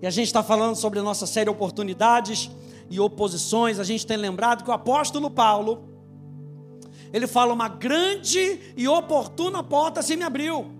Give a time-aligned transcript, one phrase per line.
[0.00, 2.50] E a gente está falando sobre a nossa série Oportunidades
[2.90, 3.78] e Oposições.
[3.78, 5.88] A gente tem lembrado que o apóstolo Paulo,
[7.12, 10.70] ele fala: Uma grande e oportuna porta se me abriu.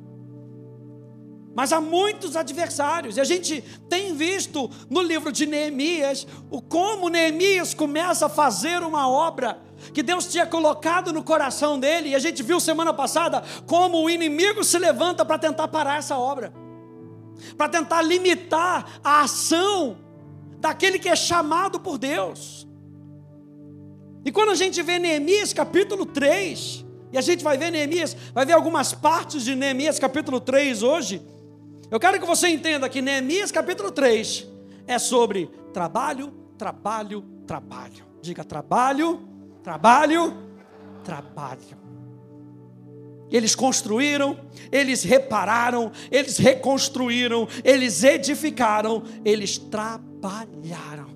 [1.54, 7.08] Mas há muitos adversários, e a gente tem visto no livro de Neemias o como
[7.08, 9.60] Neemias começa a fazer uma obra
[9.92, 14.08] que Deus tinha colocado no coração dele, e a gente viu semana passada como o
[14.08, 16.52] inimigo se levanta para tentar parar essa obra,
[17.56, 19.98] para tentar limitar a ação
[20.58, 22.66] daquele que é chamado por Deus.
[24.24, 28.46] E quando a gente vê Neemias capítulo 3, e a gente vai ver Neemias, vai
[28.46, 31.20] ver algumas partes de Neemias capítulo 3 hoje,
[31.90, 34.46] eu quero que você entenda que Neemias capítulo 3
[34.86, 38.04] é sobre trabalho, trabalho, trabalho.
[38.22, 39.28] Diga trabalho,
[39.62, 40.32] trabalho,
[41.04, 41.81] trabalho.
[43.32, 44.38] Eles construíram,
[44.70, 51.08] eles repararam, eles reconstruíram, eles edificaram, eles trabalharam.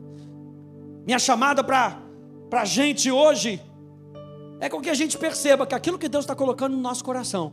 [1.05, 2.01] Minha chamada para
[2.51, 3.61] a gente hoje
[4.59, 7.53] é com que a gente perceba que aquilo que Deus está colocando no nosso coração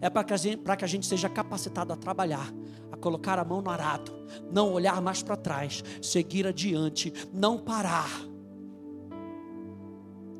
[0.00, 2.52] é para que, que a gente seja capacitado a trabalhar,
[2.92, 4.12] a colocar a mão no arado,
[4.50, 8.10] não olhar mais para trás, seguir adiante, não parar.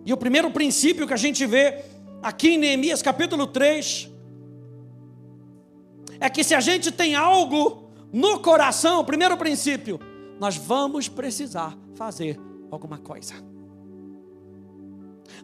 [0.05, 1.85] E o primeiro princípio que a gente vê
[2.23, 4.11] aqui em Neemias capítulo 3
[6.21, 9.99] é que se a gente tem algo no coração, primeiro princípio,
[10.39, 12.39] nós vamos precisar fazer
[12.71, 13.35] alguma coisa.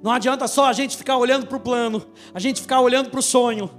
[0.02, 2.04] Não adianta só a gente ficar olhando para o plano,
[2.34, 3.70] a gente ficar olhando para o sonho.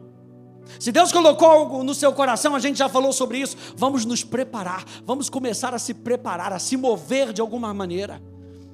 [0.80, 3.56] Se Deus colocou algo no seu coração, a gente já falou sobre isso.
[3.76, 8.22] Vamos nos preparar, vamos começar a se preparar, a se mover de alguma maneira.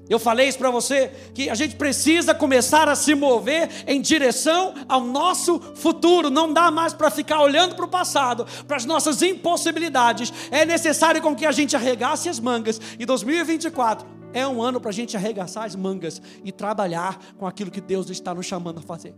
[0.09, 4.73] Eu falei isso para você que a gente precisa começar a se mover em direção
[4.88, 6.30] ao nosso futuro.
[6.30, 10.34] Não dá mais para ficar olhando para o passado, para as nossas impossibilidades.
[10.52, 12.81] É necessário com que a gente arregace as mangas.
[13.00, 17.72] E 2024 é um ano para a gente arregaçar as mangas e trabalhar com aquilo
[17.72, 19.16] que Deus está nos chamando a fazer.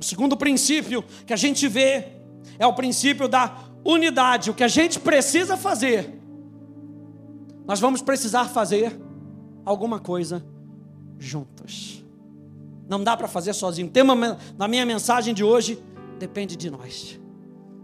[0.00, 2.06] O segundo princípio que a gente vê
[2.58, 3.54] é o princípio da
[3.84, 4.50] unidade.
[4.50, 6.17] O que a gente precisa fazer,
[7.68, 8.98] nós vamos precisar fazer
[9.62, 10.42] alguma coisa
[11.18, 12.02] juntos.
[12.88, 13.88] Não dá para fazer sozinho.
[13.88, 15.78] O tema da minha mensagem de hoje
[16.18, 17.20] depende de nós.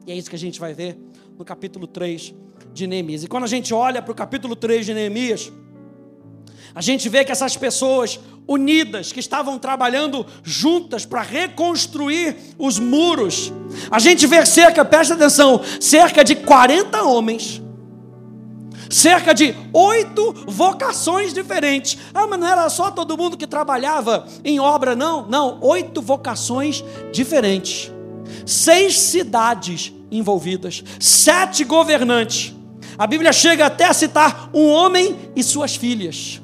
[0.07, 0.99] E é isso que a gente vai ver
[1.39, 2.35] no capítulo 3
[2.73, 3.25] de Neemias.
[3.25, 5.53] E quando a gente olha para o capítulo 3 de Neemias,
[6.75, 8.19] a gente vê que essas pessoas
[8.49, 13.53] unidas, que estavam trabalhando juntas para reconstruir os muros.
[13.91, 17.63] A gente vê cerca, preste atenção, cerca de 40 homens,
[18.95, 21.99] cerca de oito vocações diferentes.
[22.15, 25.27] Ah, mas não era só todo mundo que trabalhava em obra, não.
[25.27, 27.93] Não, oito vocações diferentes.
[28.47, 32.55] Seis cidades envolvidas, sete governantes.
[32.97, 36.41] A Bíblia chega até a citar um homem e suas filhas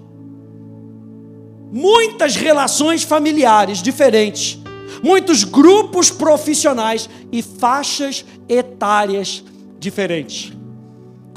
[1.72, 4.58] muitas relações familiares diferentes,
[5.04, 9.44] muitos grupos profissionais e faixas etárias
[9.78, 10.59] diferentes.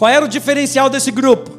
[0.04, 1.50] Qual era o diferencial desse grupo?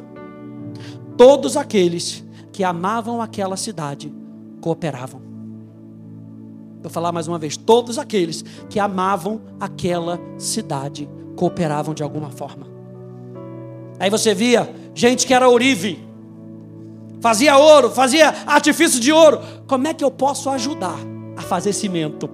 [1.17, 2.23] Todos aqueles
[2.53, 4.13] que amavam aquela cidade
[4.61, 5.19] cooperavam.
[6.79, 12.67] Vou falar mais uma vez: todos aqueles que amavam aquela cidade cooperavam de alguma forma.
[13.99, 16.07] Aí você via gente que era orive,
[17.21, 19.39] fazia ouro, fazia artifício de ouro.
[19.65, 20.99] Como é que eu posso ajudar
[21.35, 22.29] a fazer cimento?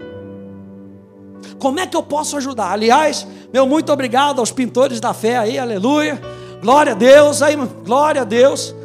[1.59, 2.71] Como é que eu posso ajudar?
[2.71, 6.21] Aliás, meu muito obrigado aos pintores da fé aí, aleluia.
[6.61, 8.75] Glória a Deus, aí, glória a Deus.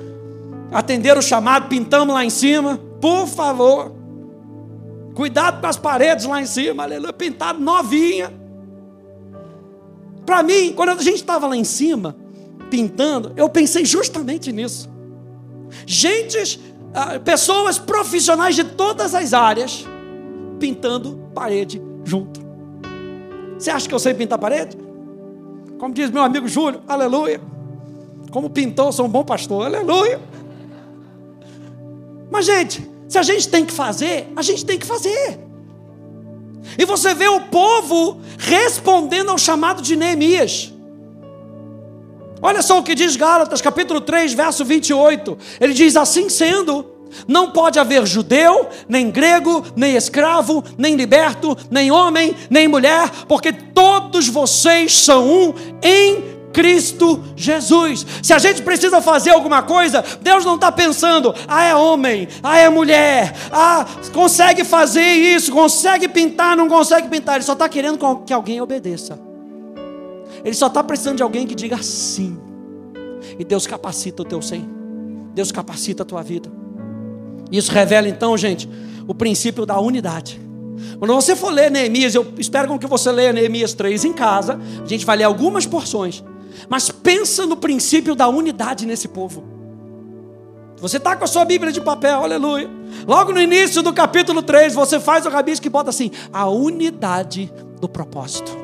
[0.72, 3.93] Atenderam o chamado, pintamos lá em cima, por favor.
[5.15, 8.33] Cuidado com as paredes lá em cima, aleluia, pintado novinha.
[10.25, 12.17] Para mim, quando a gente estava lá em cima,
[12.71, 14.91] pintando, eu pensei justamente nisso.
[15.87, 16.59] Gentes,
[16.93, 19.87] ah, pessoas profissionais de todas as áreas
[20.59, 22.46] pintando parede junto.
[23.59, 24.77] Você acha que eu sei pintar parede?
[25.78, 27.41] Como diz meu amigo Júlio, aleluia.
[28.31, 30.20] Como pintou, sou um bom pastor, aleluia.
[32.31, 35.38] Mas, gente, se a gente tem que fazer, a gente tem que fazer.
[36.79, 40.73] E você vê o povo respondendo ao chamado de Neemias.
[42.43, 45.38] Olha só o que diz Gálatas, capítulo 3, verso 28.
[45.61, 46.85] Ele diz: Assim sendo,
[47.26, 53.53] não pode haver judeu, nem grego, nem escravo, nem liberto, nem homem, nem mulher, porque
[53.53, 58.06] todos vocês são um em Cristo Jesus.
[58.23, 62.58] Se a gente precisa fazer alguma coisa, Deus não está pensando, ah, é homem, ah,
[62.58, 67.99] é mulher, ah, consegue fazer isso, consegue pintar, não consegue pintar, Ele só está querendo
[68.25, 69.19] que alguém obedeça.
[70.43, 72.38] Ele só está precisando de alguém que diga sim.
[73.38, 74.67] E Deus capacita o teu sim.
[75.35, 76.50] Deus capacita a tua vida.
[77.50, 78.69] Isso revela então, gente,
[79.06, 80.40] o princípio da unidade.
[80.98, 84.58] Quando você for ler Neemias, eu espero que você leia Neemias 3 em casa.
[84.82, 86.25] A gente vai ler algumas porções.
[86.69, 89.44] Mas pensa no princípio da unidade nesse povo.
[90.78, 92.69] Você está com a sua Bíblia de papel, aleluia.
[93.06, 97.52] Logo no início do capítulo 3, você faz o rabisco e bota assim: a unidade
[97.81, 98.56] do propósito.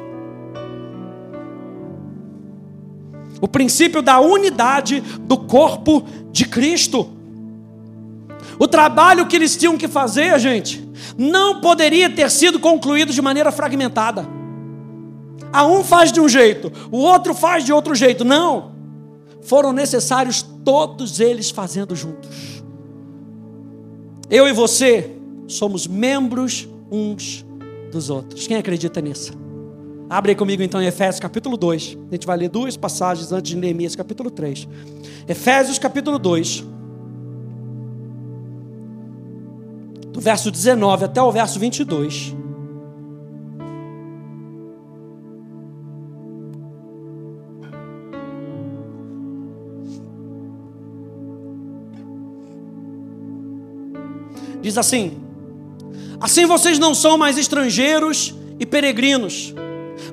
[3.41, 7.11] O princípio da unidade do corpo de Cristo.
[8.63, 10.89] O trabalho que eles tinham que fazer, gente,
[11.19, 14.25] não poderia ter sido concluído de maneira fragmentada.
[15.53, 18.25] A um faz de um jeito, o outro faz de outro jeito.
[18.25, 18.71] Não.
[19.41, 22.63] Foram necessários todos eles fazendo juntos.
[24.31, 25.11] Eu e você
[25.49, 27.45] somos membros uns
[27.91, 28.47] dos outros.
[28.47, 29.33] Quem acredita nisso?
[30.09, 31.99] Abre comigo então em Efésios capítulo 2.
[32.11, 34.69] A gente vai ler duas passagens antes de Neemias capítulo 3.
[35.27, 36.71] Efésios capítulo 2.
[40.13, 42.35] Do verso 19 até o verso 22.
[54.63, 55.19] Diz assim:
[56.21, 59.53] Assim vocês não são mais estrangeiros e peregrinos,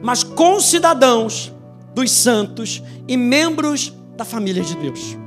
[0.01, 1.53] mas concidadãos
[1.93, 5.18] dos santos e membros da família de Deus.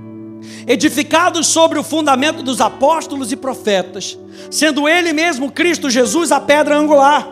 [0.66, 4.18] Edificados sobre o fundamento dos apóstolos e profetas,
[4.50, 7.28] sendo Ele mesmo Cristo Jesus a pedra angular.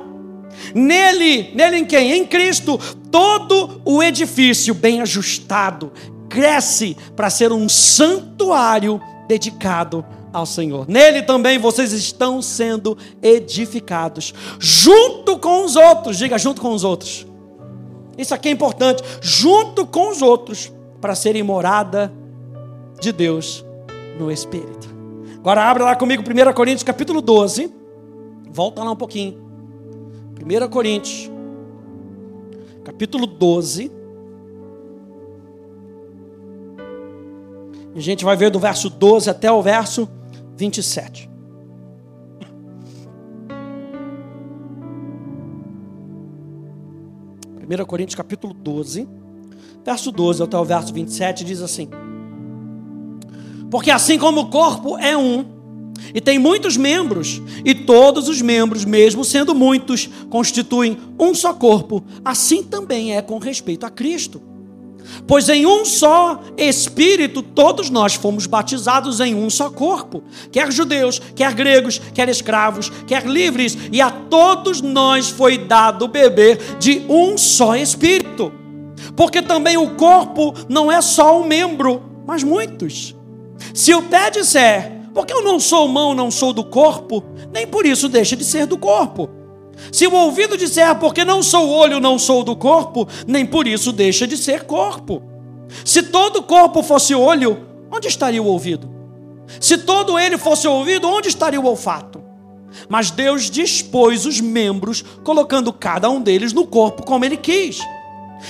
[0.75, 2.12] Nele, nele em quem?
[2.12, 2.78] Em Cristo,
[3.11, 5.93] todo o edifício bem ajustado
[6.28, 10.88] cresce para ser um santuário dedicado ao Senhor.
[10.88, 16.19] Nele também vocês estão sendo edificados, junto com os outros.
[16.19, 17.26] Diga, junto com os outros.
[18.17, 19.02] Isso aqui é importante.
[19.20, 22.12] Junto com os outros, para serem morada
[23.00, 23.64] de Deus
[24.19, 24.88] no Espírito.
[25.38, 27.73] Agora abra lá comigo 1 Coríntios capítulo 12.
[28.52, 29.50] Volta lá um pouquinho.
[30.43, 31.31] 1 Coríntios,
[32.85, 33.91] capítulo 12.
[37.94, 40.08] A gente vai ver do verso 12 até o verso
[40.56, 41.31] 27.
[47.56, 49.08] Primeira Coríntios capítulo 12,
[49.85, 51.88] verso 12 até o verso 27 diz assim:
[53.70, 55.44] Porque assim como o corpo é um,
[56.14, 62.02] e tem muitos membros, e todos os membros, mesmo sendo muitos, constituem um só corpo,
[62.25, 64.43] assim também é com respeito a Cristo.
[65.26, 70.22] Pois em um só Espírito todos nós fomos batizados em um só corpo,
[70.52, 76.58] quer judeus, quer gregos, quer escravos, quer livres, e a todos nós foi dado beber
[76.78, 78.52] de um só Espírito.
[79.17, 83.14] Porque também o corpo não é só um membro, mas muitos.
[83.75, 87.87] Se o pé disser, porque eu não sou mão, não sou do corpo, nem por
[87.87, 89.28] isso deixa de ser do corpo.
[89.93, 93.93] Se o ouvido disser, porque não sou olho, não sou do corpo, nem por isso
[93.93, 95.22] deixa de ser corpo.
[95.84, 98.90] Se todo o corpo fosse olho, onde estaria o ouvido?
[99.61, 102.22] Se todo ele fosse ouvido, onde estaria o olfato?
[102.88, 107.81] Mas Deus dispôs os membros, colocando cada um deles no corpo como ele quis.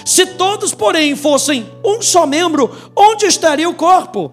[0.05, 4.33] Se todos, porém, fossem um só membro, onde estaria o corpo?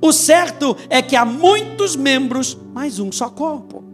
[0.00, 3.84] O certo é que há muitos membros, mas um só corpo.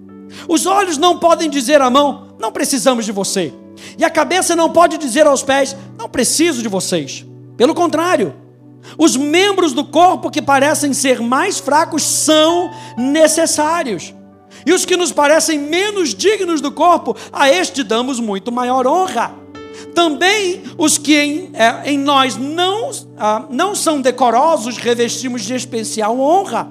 [0.49, 3.53] Os olhos não podem dizer à mão: não precisamos de você.
[3.99, 7.25] E a cabeça não pode dizer aos pés: não preciso de vocês.
[7.57, 8.35] Pelo contrário,
[8.99, 14.15] os membros do corpo que parecem ser mais fracos são necessários.
[14.67, 19.35] E os que nos parecem menos dignos do corpo, a este damos muito maior honra.
[19.95, 22.91] Também os que em, é, em nós não,
[23.25, 26.69] ah, não são decorosos, revestimos de especial honra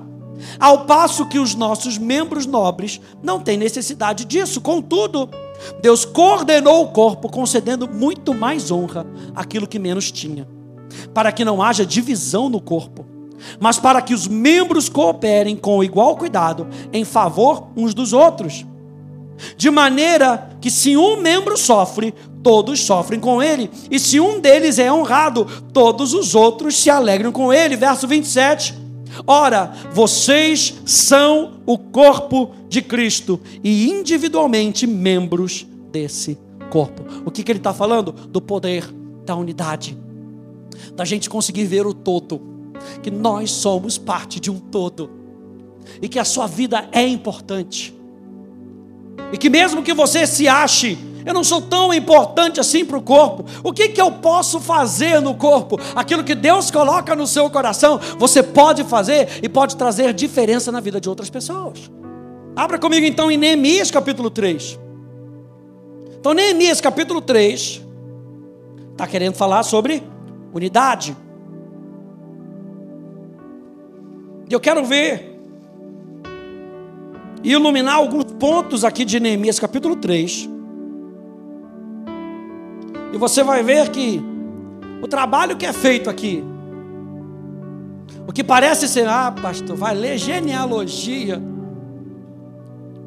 [0.60, 4.60] ao passo que os nossos membros nobres não têm necessidade disso.
[4.60, 5.30] Contudo,
[5.82, 10.46] Deus coordenou o corpo, concedendo muito mais honra àquilo que menos tinha,
[11.14, 13.06] para que não haja divisão no corpo,
[13.58, 18.66] mas para que os membros cooperem com igual cuidado em favor uns dos outros.
[19.58, 24.80] De maneira que, se um membro sofre, todos sofrem com ele, e se um deles
[24.80, 27.76] é honrado, todos os outros se alegram com ele.
[27.76, 28.76] Verso 27.
[29.28, 36.38] Ora, vocês são o corpo de Cristo e individualmente membros desse
[36.70, 37.04] corpo.
[37.26, 38.12] O que, que ele está falando?
[38.12, 38.86] Do poder
[39.26, 39.98] da unidade,
[40.96, 42.42] da gente conseguir ver o todo,
[43.04, 45.10] que nós somos parte de um todo
[46.02, 47.94] e que a sua vida é importante.
[49.32, 53.02] E que mesmo que você se ache Eu não sou tão importante assim para o
[53.02, 53.46] corpo.
[53.64, 55.80] O que, que eu posso fazer no corpo?
[55.96, 60.80] Aquilo que Deus coloca no seu coração, você pode fazer e pode trazer diferença na
[60.80, 61.92] vida de outras pessoas.
[62.56, 64.80] Abra comigo então em Neemias capítulo 3.
[66.20, 67.82] Então, Neemias capítulo 3
[68.92, 70.04] está querendo falar sobre
[70.54, 71.16] unidade.
[74.50, 75.31] E eu quero ver
[77.44, 80.50] iluminar alguns pontos aqui de Neemias capítulo 3.
[83.14, 84.22] E você vai ver que
[85.02, 86.44] o trabalho que é feito aqui,
[88.28, 91.42] o que parece ser, ah, pastor, vai ler genealogia.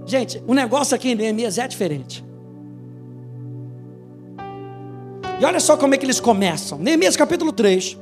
[0.05, 2.25] Gente, o negócio aqui em Neemias é diferente.
[5.41, 6.79] E olha só como é que eles começam.
[6.79, 7.99] Neemias capítulo 3.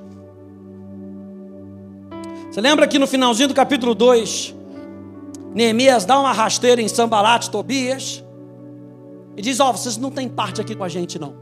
[2.50, 4.54] Você lembra que no finalzinho do capítulo 2,
[5.54, 8.24] Neemias dá uma rasteira em Sambalat, Tobias,
[9.36, 11.34] e diz: Ó, oh, vocês não têm parte aqui com a gente, não.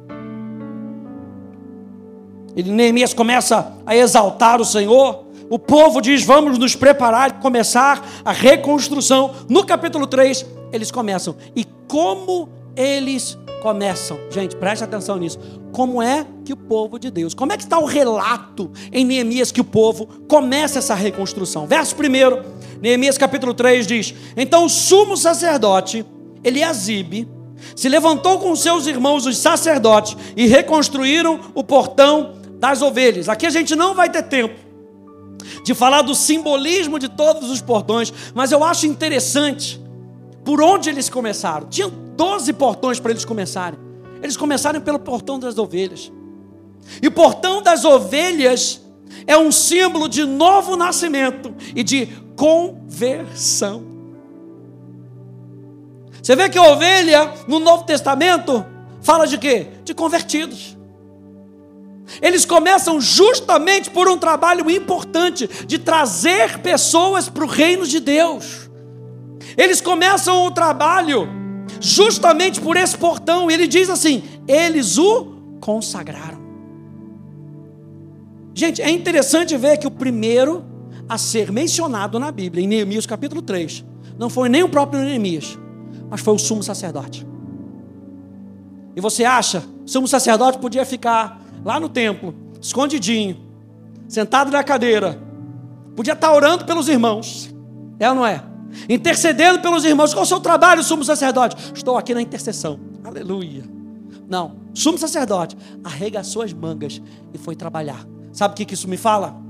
[2.54, 5.24] E Neemias começa a exaltar o Senhor.
[5.48, 9.32] O povo diz: Vamos nos preparar e começar a reconstrução.
[9.48, 11.36] No capítulo 3, eles começam.
[11.54, 14.18] E como eles começam?
[14.30, 15.38] Gente, preste atenção nisso.
[15.72, 19.52] Como é que o povo de Deus, como é que está o relato em Neemias
[19.52, 21.66] que o povo começa essa reconstrução?
[21.66, 26.04] Verso 1, Neemias capítulo 3 diz: Então o sumo sacerdote,
[26.42, 27.28] Eliasibe,
[27.76, 33.28] se levantou com seus irmãos, os sacerdotes, e reconstruíram o portão das ovelhas.
[33.28, 34.54] Aqui a gente não vai ter tempo
[35.64, 39.80] de falar do simbolismo de todos os portões, mas eu acho interessante
[40.44, 41.68] por onde eles começaram.
[41.68, 43.78] Tinham 12 portões para eles começarem.
[44.22, 46.10] Eles começaram pelo portão das ovelhas.
[47.02, 48.80] E o portão das ovelhas
[49.26, 52.08] é um símbolo de novo nascimento e de
[52.40, 53.84] conversão.
[56.22, 58.64] Você vê que a ovelha no Novo Testamento
[59.02, 59.66] fala de quê?
[59.84, 60.74] De convertidos.
[62.22, 68.70] Eles começam justamente por um trabalho importante de trazer pessoas para o reino de Deus.
[69.54, 71.28] Eles começam o trabalho
[71.78, 73.50] justamente por esse portão.
[73.50, 75.26] Ele diz assim: eles o
[75.60, 76.40] consagraram.
[78.54, 80.70] Gente, é interessante ver que o primeiro
[81.10, 83.84] a ser mencionado na Bíblia, em Neemias capítulo 3,
[84.16, 85.58] não foi nem o próprio Neemias,
[86.08, 87.26] mas foi o sumo sacerdote.
[88.94, 93.36] E você acha, o sumo sacerdote podia ficar lá no templo, escondidinho,
[94.06, 95.20] sentado na cadeira,
[95.96, 97.52] podia estar orando pelos irmãos,
[97.98, 98.44] é ou não é?
[98.88, 100.14] intercedendo pelos irmãos.
[100.14, 101.56] Qual é o seu trabalho, sumo sacerdote?
[101.74, 102.78] Estou aqui na intercessão.
[103.02, 103.64] Aleluia.
[104.28, 107.02] Não, sumo sacerdote arregaçou as mangas
[107.34, 108.06] e foi trabalhar.
[108.32, 109.49] Sabe o que isso me fala?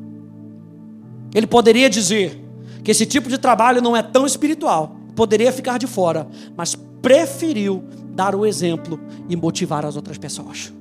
[1.35, 2.43] Ele poderia dizer
[2.83, 7.85] que esse tipo de trabalho não é tão espiritual, poderia ficar de fora, mas preferiu
[8.13, 10.73] dar o exemplo e motivar as outras pessoas.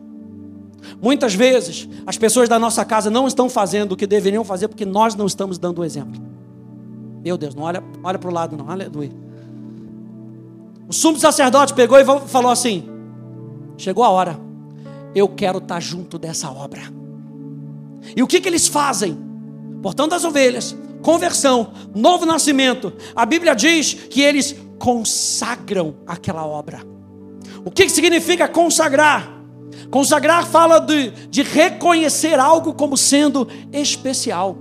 [1.01, 4.85] Muitas vezes, as pessoas da nossa casa não estão fazendo o que deveriam fazer porque
[4.85, 6.21] nós não estamos dando o exemplo.
[7.23, 8.69] Meu Deus, não olha, olha para o lado, não.
[8.69, 9.11] Aleluia.
[10.87, 12.89] O sumo sacerdote pegou e falou assim:
[13.77, 14.39] Chegou a hora,
[15.13, 16.81] eu quero estar junto dessa obra.
[18.15, 19.28] E o que, que eles fazem?
[19.81, 22.91] Portão das ovelhas, conversão, novo nascimento.
[23.15, 26.81] A Bíblia diz que eles consagram aquela obra.
[27.63, 29.37] O que, significa consagrar?
[29.89, 34.57] Consagrar fala de, de reconhecer algo como sendo especial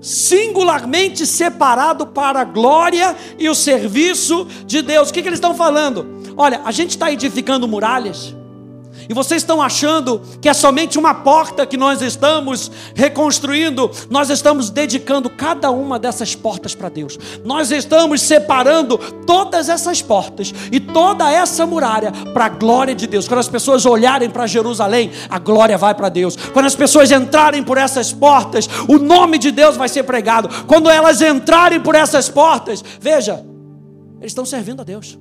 [0.00, 5.10] singularmente separado para a glória e o serviço de Deus.
[5.10, 6.06] O que, que eles estão falando?
[6.36, 8.34] Olha, a gente está edificando muralhas.
[9.10, 13.90] E vocês estão achando que é somente uma porta que nós estamos reconstruindo?
[14.08, 17.18] Nós estamos dedicando cada uma dessas portas para Deus.
[17.44, 23.26] Nós estamos separando todas essas portas e toda essa muralha para a glória de Deus.
[23.26, 26.36] Quando as pessoas olharem para Jerusalém, a glória vai para Deus.
[26.36, 30.48] Quando as pessoas entrarem por essas portas, o nome de Deus vai ser pregado.
[30.68, 33.44] Quando elas entrarem por essas portas, veja,
[34.20, 35.18] eles estão servindo a Deus.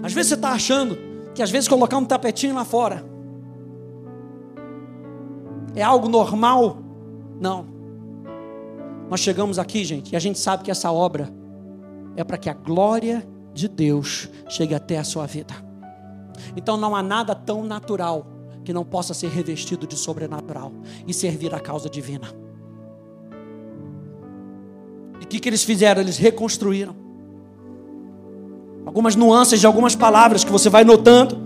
[0.00, 1.07] Às vezes você está achando
[1.38, 3.04] que às vezes colocar um tapetinho lá fora
[5.72, 6.78] é algo normal.
[7.40, 7.64] Não.
[9.08, 11.32] Nós chegamos aqui, gente, e a gente sabe que essa obra
[12.16, 15.54] é para que a glória de Deus chegue até a sua vida.
[16.56, 18.26] Então não há nada tão natural
[18.64, 20.72] que não possa ser revestido de sobrenatural
[21.06, 22.26] e servir a causa divina.
[25.20, 26.00] E o que, que eles fizeram?
[26.00, 26.96] Eles reconstruíram
[28.88, 31.36] algumas nuances de algumas palavras que você vai notando,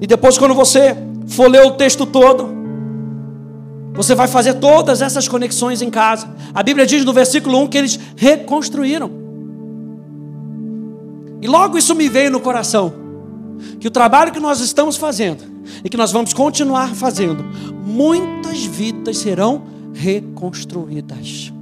[0.00, 2.48] e depois, quando você for ler o texto todo,
[3.92, 6.26] você vai fazer todas essas conexões em casa.
[6.54, 9.10] A Bíblia diz no versículo 1 que eles reconstruíram.
[11.42, 12.90] E logo isso me veio no coração.
[13.78, 15.44] que o trabalho que nós estamos fazendo
[15.84, 17.44] e que nós vamos continuar fazendo,
[17.84, 21.52] muitas vidas serão reconstruídas.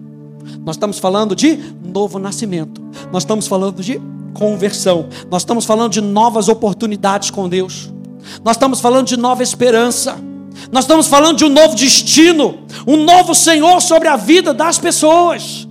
[0.64, 2.80] Nós estamos falando de novo nascimento,
[3.10, 4.00] nós estamos falando de
[4.36, 7.92] conversão, nós estamos falando de novas oportunidades com Deus,
[8.44, 10.18] nós estamos falando de nova esperança,
[10.70, 15.66] nós estamos falando de um novo destino, um novo Senhor sobre a vida das pessoas.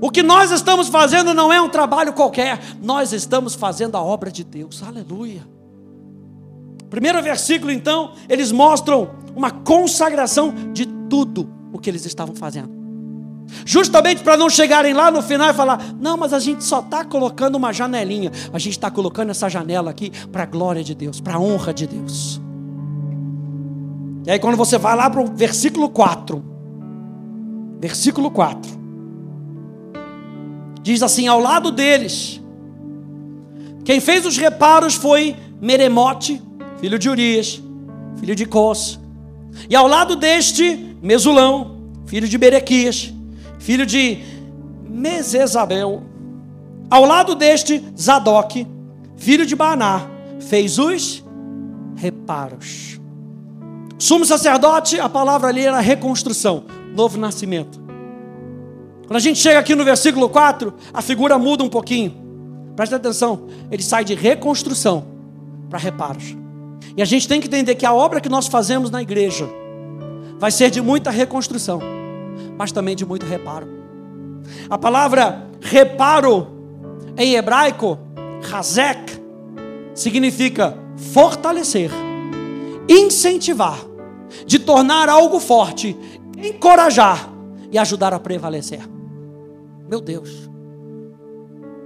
[0.00, 4.30] O que nós estamos fazendo não é um trabalho qualquer, nós estamos fazendo a obra
[4.30, 5.46] de Deus, aleluia.
[6.90, 12.81] Primeiro versículo, então, eles mostram uma consagração de tudo o que eles estavam fazendo.
[13.64, 17.04] Justamente para não chegarem lá no final e falar: não, mas a gente só está
[17.04, 18.30] colocando uma janelinha.
[18.52, 21.72] A gente está colocando essa janela aqui para a glória de Deus, para a honra
[21.72, 22.40] de Deus.
[24.26, 26.42] E aí, quando você vai lá para o versículo 4,
[27.80, 28.70] versículo 4,
[30.82, 32.40] diz assim: ao lado deles,
[33.84, 36.40] quem fez os reparos foi Meremote,
[36.78, 37.62] filho de Urias,
[38.18, 38.98] filho de Cos,
[39.68, 43.12] e ao lado deste, Mesulão, filho de Berequias,
[43.62, 44.18] filho de
[44.88, 46.02] Mesesabel.
[46.90, 48.66] Ao lado deste, Zadok,
[49.16, 50.02] filho de Baná,
[50.40, 51.24] fez os
[51.96, 53.00] reparos.
[53.98, 56.64] Sumo sacerdote, a palavra ali era reconstrução,
[56.94, 57.80] novo nascimento.
[59.06, 62.12] Quando a gente chega aqui no versículo 4, a figura muda um pouquinho.
[62.74, 65.04] Presta atenção, ele sai de reconstrução
[65.70, 66.36] para reparos.
[66.96, 69.48] E a gente tem que entender que a obra que nós fazemos na igreja
[70.38, 72.01] vai ser de muita reconstrução
[72.62, 73.66] mas também de muito reparo.
[74.70, 76.46] A palavra reparo
[77.16, 77.98] em hebraico,
[78.40, 79.20] razek,
[79.92, 80.78] significa
[81.12, 81.90] fortalecer,
[82.88, 83.80] incentivar,
[84.46, 85.98] de tornar algo forte,
[86.38, 87.28] encorajar
[87.68, 88.88] e ajudar a prevalecer.
[89.88, 90.48] Meu Deus.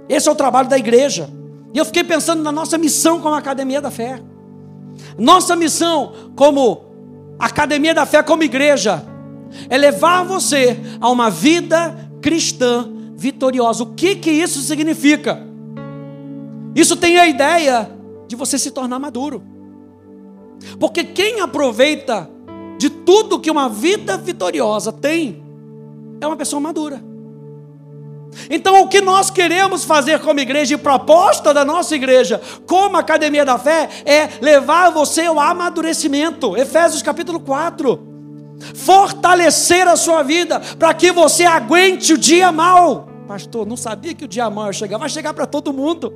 [0.07, 1.27] Esse é o trabalho da igreja.
[1.73, 4.21] E eu fiquei pensando na nossa missão como Academia da Fé.
[5.17, 6.85] Nossa missão como
[7.39, 9.03] Academia da Fé, como igreja,
[9.69, 13.83] é levar você a uma vida cristã vitoriosa.
[13.83, 15.41] O que que isso significa?
[16.75, 17.89] Isso tem a ideia
[18.27, 19.41] de você se tornar maduro.
[20.79, 22.29] Porque quem aproveita
[22.77, 25.43] de tudo que uma vida vitoriosa tem
[26.21, 27.03] é uma pessoa madura.
[28.49, 33.43] Então, o que nós queremos fazer como igreja e proposta da nossa igreja, como Academia
[33.43, 36.55] da Fé, é levar você ao amadurecimento.
[36.55, 38.06] Efésios capítulo 4
[38.73, 43.07] fortalecer a sua vida para que você aguente o dia mal.
[43.27, 46.13] Pastor, não sabia que o dia mal ia chegar, vai chegar para todo mundo.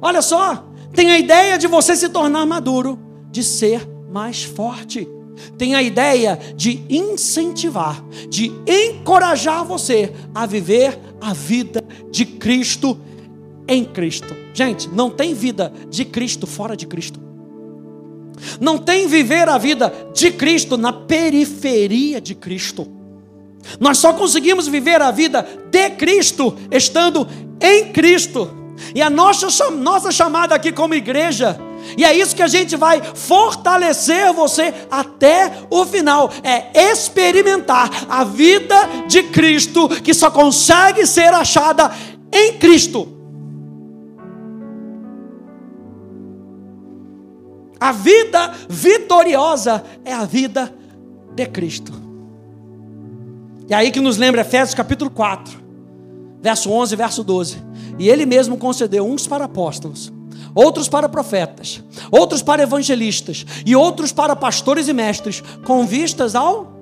[0.00, 2.98] Olha só, tem a ideia de você se tornar maduro,
[3.30, 5.08] de ser mais forte.
[5.58, 12.98] Tem a ideia de incentivar, de encorajar você a viver a vida de Cristo
[13.68, 14.34] em Cristo.
[14.54, 17.25] Gente, não tem vida de Cristo fora de Cristo.
[18.60, 22.88] Não tem viver a vida de Cristo na periferia de Cristo.
[23.80, 27.26] Nós só conseguimos viver a vida de Cristo estando
[27.60, 28.54] em Cristo.
[28.94, 31.58] E a nossa, nossa chamada aqui como igreja,
[31.96, 38.24] e é isso que a gente vai fortalecer você até o final, é experimentar a
[38.24, 41.90] vida de Cristo que só consegue ser achada
[42.32, 43.15] em Cristo.
[47.78, 50.72] A vida vitoriosa é a vida
[51.34, 51.92] de Cristo.
[53.68, 55.60] E aí que nos lembra Efésios capítulo 4,
[56.40, 57.62] verso 11 e verso 12.
[57.98, 60.12] E ele mesmo concedeu uns para apóstolos,
[60.54, 66.72] outros para profetas, outros para evangelistas e outros para pastores e mestres, com vistas ao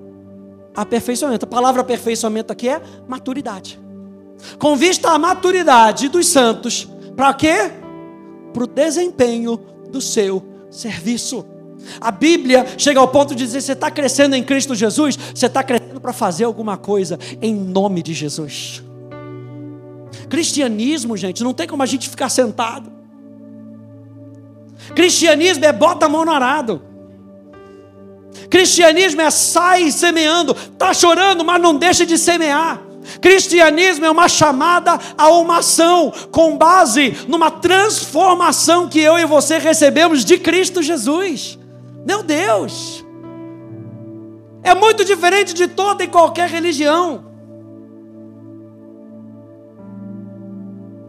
[0.77, 1.45] aperfeiçoamento.
[1.45, 3.81] A palavra aperfeiçoamento aqui é maturidade.
[4.59, 7.73] Com vista à maturidade dos santos, para quê?
[8.53, 9.59] Para o desempenho
[9.91, 11.45] do seu serviço.
[12.01, 15.63] A Bíblia chega ao ponto de dizer: você está crescendo em Cristo Jesus, você está
[15.63, 18.83] crescendo para fazer alguma coisa em nome de Jesus.
[20.29, 22.93] Cristianismo, gente, não tem como a gente ficar sentado.
[24.95, 26.83] Cristianismo é bota a mão no arado.
[28.51, 32.84] Cristianismo é sai semeando, está chorando, mas não deixa de semear.
[33.21, 39.59] Cristianismo é uma chamada a uma ação com base numa transformação que eu e você
[39.59, 41.59] recebemos de Cristo Jesus.
[42.07, 43.05] Meu Deus!
[44.63, 47.27] É muito diferente de toda e qualquer religião.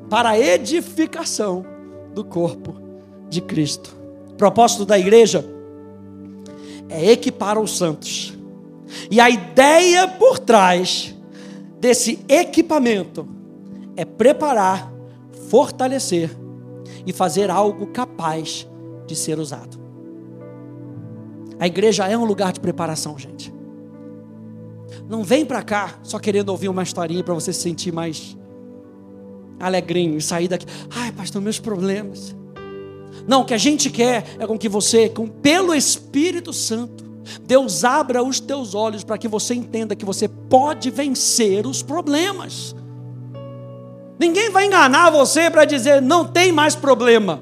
[0.10, 1.66] Para a edificação
[2.14, 2.76] do corpo
[3.30, 3.96] de Cristo.
[4.30, 5.46] O propósito da igreja
[6.90, 8.34] é equipar os santos.
[9.10, 11.15] E a ideia por trás
[11.80, 13.28] desse equipamento
[13.96, 14.92] é preparar,
[15.50, 16.30] fortalecer
[17.06, 18.68] e fazer algo capaz
[19.08, 19.80] de ser usado.
[21.60, 23.54] A igreja é um lugar de preparação, gente.
[25.08, 28.36] Não vem para cá só querendo ouvir uma historinha para você se sentir mais
[29.60, 30.66] alegrinho e sair daqui.
[30.90, 32.36] Ai, pastor, meus problemas.
[33.28, 37.06] Não, o que a gente quer é com que você, com, pelo Espírito Santo,
[37.44, 42.76] Deus abra os teus olhos para que você entenda que você pode vencer os problemas.
[44.20, 47.42] Ninguém vai enganar você para dizer não tem mais problema.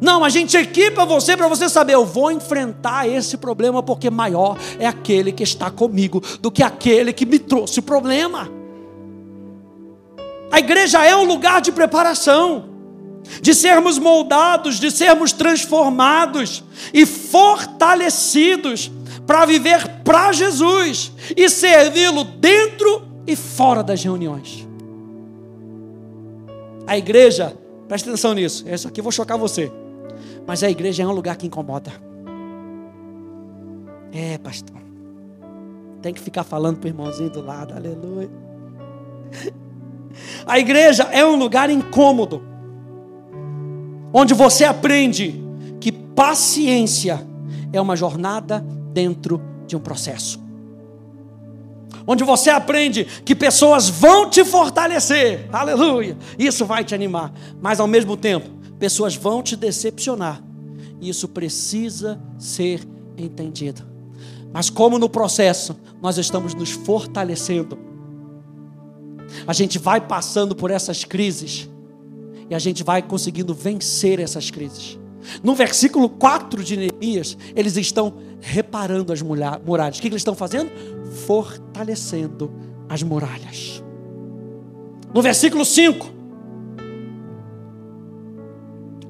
[0.00, 4.58] Não, a gente equipa você para você saber, eu vou enfrentar esse problema porque maior
[4.78, 8.48] é aquele que está comigo do que aquele que me trouxe o problema.
[10.50, 12.75] A igreja é um lugar de preparação,
[13.40, 18.90] de sermos moldados, de sermos transformados e fortalecidos
[19.26, 24.66] para viver para Jesus e servi-lo dentro e fora das reuniões.
[26.86, 27.56] A igreja,
[27.88, 29.70] presta atenção nisso, isso aqui eu vou chocar você,
[30.46, 31.92] mas a igreja é um lugar que incomoda.
[34.12, 34.76] É, pastor,
[36.00, 38.30] tem que ficar falando para o irmãozinho do lado, aleluia.
[40.46, 42.42] A igreja é um lugar incômodo,
[44.12, 45.42] onde você aprende
[45.80, 47.26] que paciência
[47.72, 50.40] é uma jornada dentro de um processo.
[52.06, 57.88] Onde você aprende que pessoas vão te fortalecer, aleluia, isso vai te animar, mas ao
[57.88, 60.40] mesmo tempo, pessoas vão te decepcionar,
[61.00, 63.82] e isso precisa ser entendido.
[64.52, 67.76] Mas como no processo nós estamos nos fortalecendo,
[69.46, 71.68] a gente vai passando por essas crises
[72.48, 74.98] e a gente vai conseguindo vencer essas crises.
[75.42, 79.98] No versículo 4 de Neemias, eles estão reparando as muralhas.
[79.98, 80.70] O que eles estão fazendo?
[81.26, 82.52] Fortalecendo
[82.88, 83.82] as muralhas.
[85.12, 86.06] No versículo 5,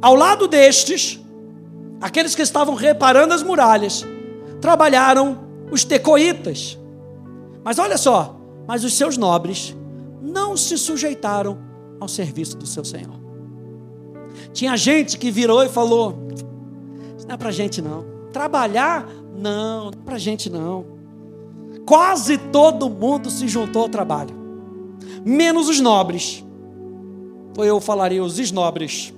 [0.01, 1.21] ao lado destes,
[2.01, 4.05] aqueles que estavam reparando as muralhas,
[4.61, 6.79] trabalharam os tecoitas.
[7.65, 9.77] Mas olha só, mas os seus nobres
[10.23, 11.59] não se sujeitaram
[12.01, 13.26] ao serviço do seu Senhor.
[14.57, 16.17] Tinha gente que virou e falou:
[17.15, 18.07] Isso não é para gente não.
[18.33, 20.87] Trabalhar, não, não é para gente não.
[21.85, 24.35] Quase todo mundo se juntou ao trabalho,
[25.23, 26.43] menos os nobres.
[27.59, 29.13] Ou eu falaria os esnobres,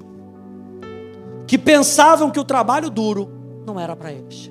[1.47, 3.31] que pensavam que o trabalho duro
[3.65, 4.51] não era para eles.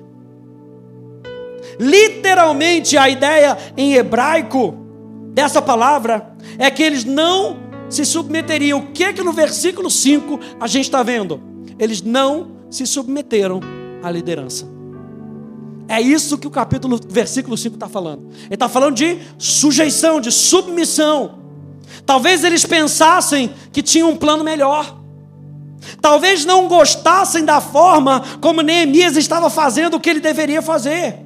[1.78, 4.74] Literalmente, a ideia em hebraico
[5.34, 8.78] dessa palavra é que eles não se submeteriam.
[8.78, 11.40] O que é que no versículo 5 a gente está vendo?
[11.78, 13.60] Eles não se submeteram
[14.02, 14.68] à liderança.
[15.88, 18.28] É isso que o capítulo, versículo 5 está falando.
[18.44, 21.38] Ele está falando de sujeição, de submissão.
[22.04, 24.98] Talvez eles pensassem que tinham um plano melhor.
[26.00, 31.16] Talvez não gostassem da forma como Neemias estava fazendo o que ele deveria fazer.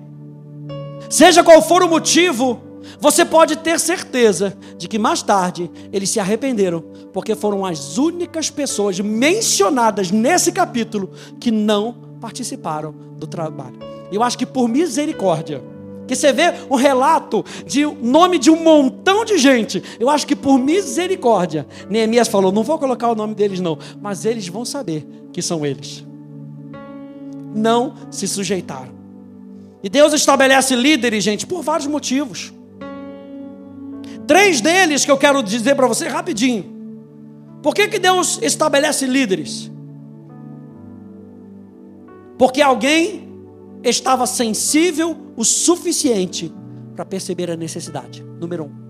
[1.10, 2.60] Seja qual for o motivo,
[2.98, 8.50] você pode ter certeza de que mais tarde eles se arrependeram, porque foram as únicas
[8.50, 13.78] pessoas mencionadas nesse capítulo que não participaram do trabalho.
[14.10, 15.62] Eu acho que por misericórdia,
[16.06, 19.82] que você vê um relato de nome de um montão de gente.
[19.98, 24.24] Eu acho que por misericórdia, Neemias falou: não vou colocar o nome deles, não, mas
[24.24, 26.04] eles vão saber que são eles.
[27.54, 28.92] Não se sujeitaram.
[29.82, 32.52] E Deus estabelece líderes, gente, por vários motivos.
[34.26, 36.72] Três deles que eu quero dizer para você rapidinho.
[37.62, 39.70] Por que, que Deus estabelece líderes?
[42.38, 43.28] Porque alguém
[43.84, 46.52] estava sensível o suficiente
[46.94, 48.22] para perceber a necessidade.
[48.40, 48.82] Número um.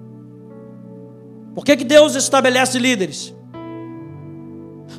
[1.54, 3.34] Por que, que Deus estabelece líderes?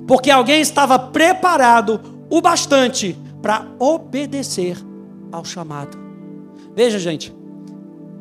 [0.08, 4.78] Porque alguém estava preparado o bastante para obedecer
[5.32, 5.98] ao chamado.
[6.76, 7.36] Veja, gente,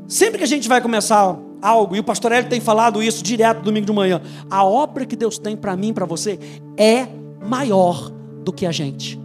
[0.09, 3.63] sempre que a gente vai começar algo, e o pastor Hélio tem falado isso direto
[3.63, 4.21] domingo de manhã.
[4.51, 6.39] A obra que Deus tem para mim e para você
[6.77, 7.07] é
[7.41, 8.11] maior
[8.45, 9.19] do que a gente.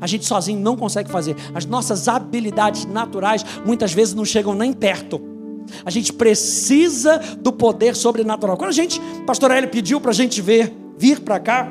[0.00, 1.36] A gente sozinho não consegue fazer.
[1.54, 5.20] As nossas habilidades naturais muitas vezes não chegam nem perto.
[5.84, 8.56] A gente precisa do poder sobrenatural.
[8.56, 11.68] Quando a gente, pastor Hélio pediu para a gente ver, vir para cá,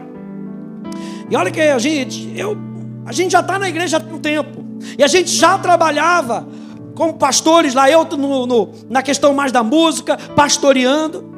[1.30, 2.58] e olha que a gente, eu,
[3.06, 4.64] a gente já está na igreja há um tempo,
[4.98, 6.48] e a gente já trabalhava
[6.96, 11.32] como pastores lá, eu no, no, na questão mais da música, pastoreando.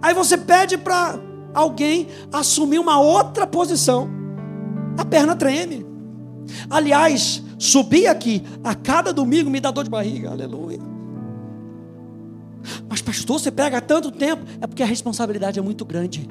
[0.00, 1.18] Aí você pede para
[1.54, 4.08] alguém assumir uma outra posição,
[4.98, 5.86] a perna treme.
[6.68, 10.78] Aliás, subir aqui a cada domingo me dá dor de barriga, aleluia.
[12.88, 16.28] Mas, pastor, você pega tanto tempo, é porque a responsabilidade é muito grande.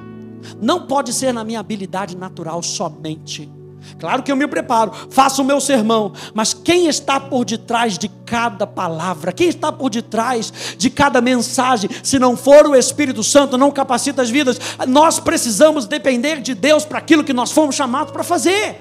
[0.60, 3.50] Não pode ser na minha habilidade natural somente.
[3.98, 8.08] Claro que eu me preparo, faço o meu sermão, mas quem está por detrás de
[8.26, 13.56] cada palavra, quem está por detrás de cada mensagem, se não for o Espírito Santo,
[13.56, 18.12] não capacita as vidas, nós precisamos depender de Deus para aquilo que nós fomos chamados
[18.12, 18.80] para fazer.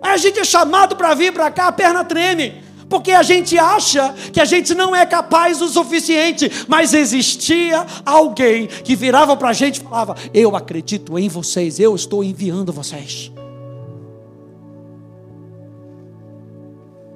[0.00, 4.14] A gente é chamado para vir para cá, a perna treme porque a gente acha
[4.32, 9.52] que a gente não é capaz o suficiente, mas existia alguém que virava para a
[9.52, 13.30] gente e falava: Eu acredito em vocês, eu estou enviando vocês.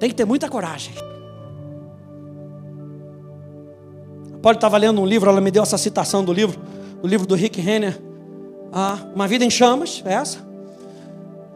[0.03, 0.93] Tem que ter muita coragem.
[4.33, 6.59] A Polly estava lendo um livro, ela me deu essa citação do livro,
[7.01, 7.97] do livro do Rick Renner,
[8.73, 10.39] ah, Uma Vida em Chamas, é essa.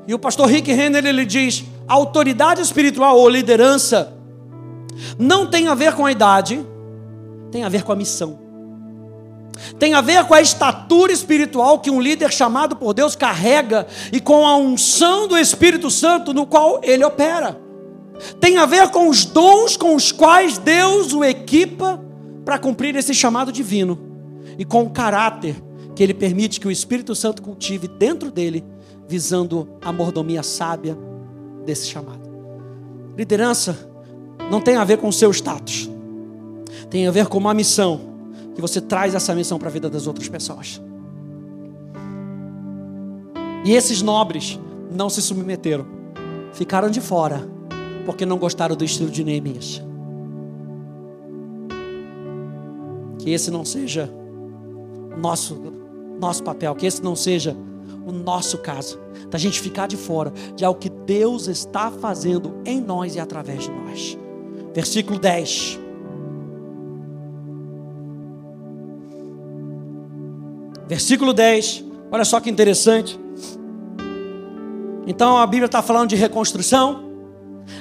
[0.07, 4.13] E o pastor Rick Renner ele diz: autoridade espiritual ou liderança
[5.19, 6.65] não tem a ver com a idade,
[7.51, 8.39] tem a ver com a missão.
[9.77, 14.21] Tem a ver com a estatura espiritual que um líder chamado por Deus carrega e
[14.21, 17.66] com a unção do Espírito Santo no qual ele opera.
[18.39, 22.03] Tem a ver com os dons com os quais Deus o equipa
[22.43, 23.99] para cumprir esse chamado divino
[24.58, 25.56] e com o caráter
[25.95, 28.63] que ele permite que o Espírito Santo cultive dentro dele,
[29.08, 30.97] visando a mordomia sábia
[31.65, 32.21] desse chamado.
[33.17, 33.89] Liderança
[34.51, 35.89] não tem a ver com o seu status,
[36.89, 37.99] tem a ver com uma missão,
[38.53, 40.82] que você traz essa missão para a vida das outras pessoas.
[43.65, 44.60] E esses nobres
[44.91, 45.86] não se submeteram,
[46.53, 47.47] ficaram de fora,
[48.08, 49.84] porque não gostaram do estilo de Neemias.
[53.20, 54.10] Que esse não seja
[55.15, 55.62] o nosso,
[56.20, 57.56] nosso papel, que esse não seja
[58.04, 62.82] o nosso caso, da gente ficar de fora de algo que Deus está fazendo em
[62.82, 64.17] nós e através de nós
[64.78, 65.80] versículo 10.
[70.88, 73.20] Versículo 10, olha só que interessante.
[75.08, 77.07] Então a Bíblia está falando de reconstrução,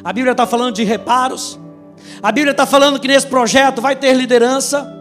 [0.03, 1.59] a Bíblia está falando de reparos,
[2.23, 4.93] a Bíblia está falando que nesse projeto vai ter liderança.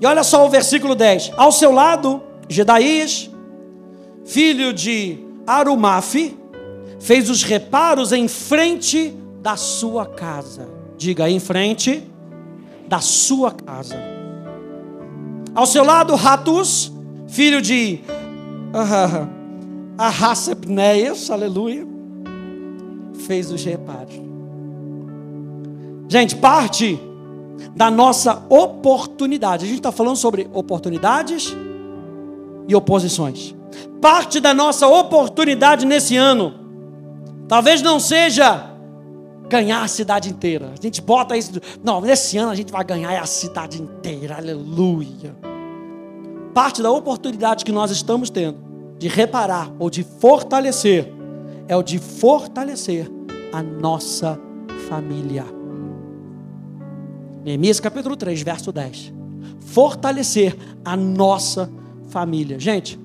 [0.00, 3.30] E olha só o versículo 10: Ao seu lado, Gedaías,
[4.24, 6.36] filho de Arumafe,
[7.00, 10.68] fez os reparos em frente da sua casa.
[10.96, 12.02] Diga em frente,
[12.86, 13.96] da sua casa.
[15.54, 16.92] Ao seu lado, Ratus,
[17.28, 18.00] filho de
[19.98, 21.86] Ahasebneias, aleluia,
[23.28, 24.14] fez os reparos.
[26.08, 26.98] Gente, parte
[27.76, 29.66] da nossa oportunidade.
[29.66, 31.54] A gente está falando sobre oportunidades
[32.66, 33.54] e oposições.
[34.00, 36.54] Parte da nossa oportunidade nesse ano,
[37.46, 38.70] talvez não seja
[39.46, 40.72] ganhar a cidade inteira.
[40.78, 41.52] A gente bota isso.
[41.84, 44.36] Não, nesse ano a gente vai ganhar a cidade inteira.
[44.36, 45.36] Aleluia.
[46.54, 48.56] Parte da oportunidade que nós estamos tendo
[48.98, 51.12] de reparar ou de fortalecer
[51.68, 53.17] é o de fortalecer
[53.52, 54.38] a nossa
[54.88, 55.44] família.
[57.44, 59.12] Neemias capítulo 3, verso 10.
[59.60, 61.70] Fortalecer a nossa
[62.10, 62.58] família.
[62.58, 62.98] Gente,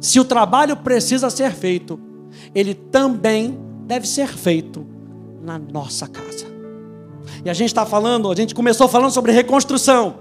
[0.00, 1.98] se o trabalho precisa ser feito,
[2.54, 4.84] ele também deve ser feito
[5.42, 6.46] na nossa casa.
[7.44, 10.16] E a gente está falando, a gente começou falando sobre reconstrução,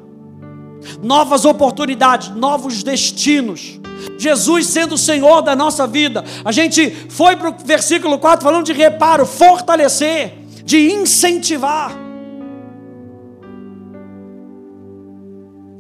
[1.02, 3.81] novas oportunidades, novos destinos.
[4.18, 6.24] Jesus sendo o Senhor da nossa vida.
[6.44, 10.34] A gente foi para o versículo 4 falando de reparo, fortalecer,
[10.64, 11.98] de incentivar.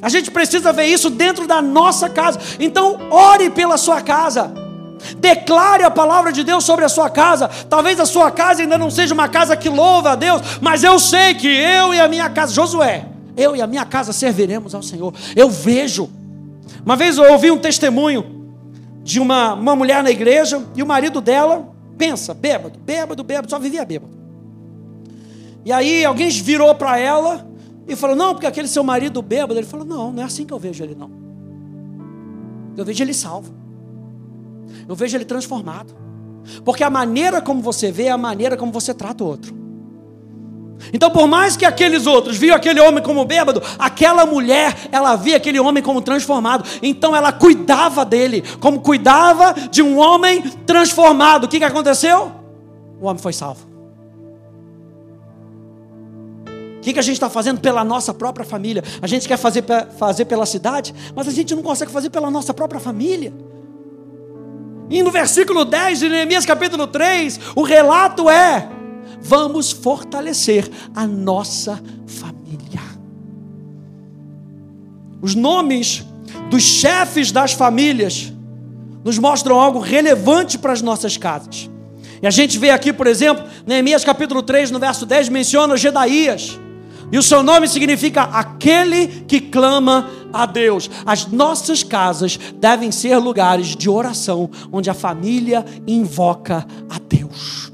[0.01, 2.39] A gente precisa ver isso dentro da nossa casa.
[2.59, 4.51] Então, ore pela sua casa.
[5.17, 7.47] Declare a palavra de Deus sobre a sua casa.
[7.69, 10.99] Talvez a sua casa ainda não seja uma casa que louva a Deus, mas eu
[10.99, 13.05] sei que eu e a minha casa, Josué,
[13.37, 15.13] eu e a minha casa serviremos ao Senhor.
[15.35, 16.09] Eu vejo.
[16.85, 18.53] Uma vez eu ouvi um testemunho
[19.03, 23.59] de uma, uma mulher na igreja e o marido dela, pensa, bêbado, bêbado, bêbado, só
[23.59, 24.19] vivia bêbado.
[25.63, 27.47] E aí alguém virou para ela
[27.87, 29.59] e falou: Não, porque aquele seu marido bêbado.
[29.59, 31.11] Ele falou: Não, não é assim que eu vejo ele, não.
[32.75, 33.61] Eu vejo ele salvo
[34.87, 35.93] eu vejo ele transformado.
[36.65, 39.55] Porque a maneira como você vê é a maneira como você trata o outro.
[40.93, 45.37] Então, por mais que aqueles outros viam aquele homem como bêbado, aquela mulher, ela via
[45.37, 46.67] aquele homem como transformado.
[46.81, 51.45] Então, ela cuidava dele, como cuidava de um homem transformado.
[51.45, 52.31] O que, que aconteceu?
[52.99, 53.71] O homem foi salvo.
[56.77, 58.83] O que, que a gente está fazendo pela nossa própria família?
[59.03, 59.63] A gente quer fazer,
[59.99, 63.31] fazer pela cidade, mas a gente não consegue fazer pela nossa própria família.
[64.89, 68.67] E no versículo 10 de Neemias capítulo 3, o relato é:
[69.21, 72.41] vamos fortalecer a nossa família.
[75.21, 76.03] os nomes
[76.49, 78.33] dos chefes das famílias
[79.03, 81.69] nos mostram algo relevante para as nossas casas.
[82.21, 86.59] E a gente vê aqui, por exemplo, Neemias capítulo 3, no verso 10, menciona Gedaías.
[87.11, 90.89] E o seu nome significa aquele que clama a Deus.
[91.05, 97.70] As nossas casas devem ser lugares de oração, onde a família invoca a Deus.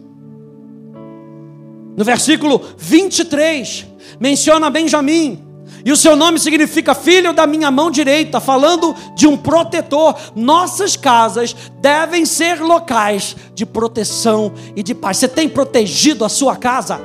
[1.97, 3.87] No versículo 23,
[4.19, 5.43] menciona Benjamim.
[5.83, 10.15] E o seu nome significa filho da minha mão direita, falando de um protetor.
[10.35, 15.17] Nossas casas devem ser locais de proteção e de paz.
[15.17, 17.01] Você tem protegido a sua casa?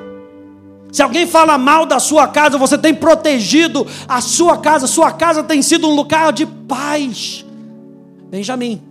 [0.92, 5.42] Se alguém fala mal da sua casa, você tem protegido a sua casa, sua casa
[5.42, 7.46] tem sido um lugar de paz.
[8.30, 8.82] Benjamim,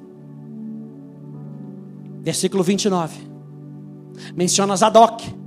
[2.24, 3.18] versículo 29,
[4.36, 5.41] menciona Zadok,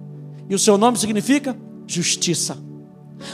[0.49, 2.59] e o seu nome significa justiça.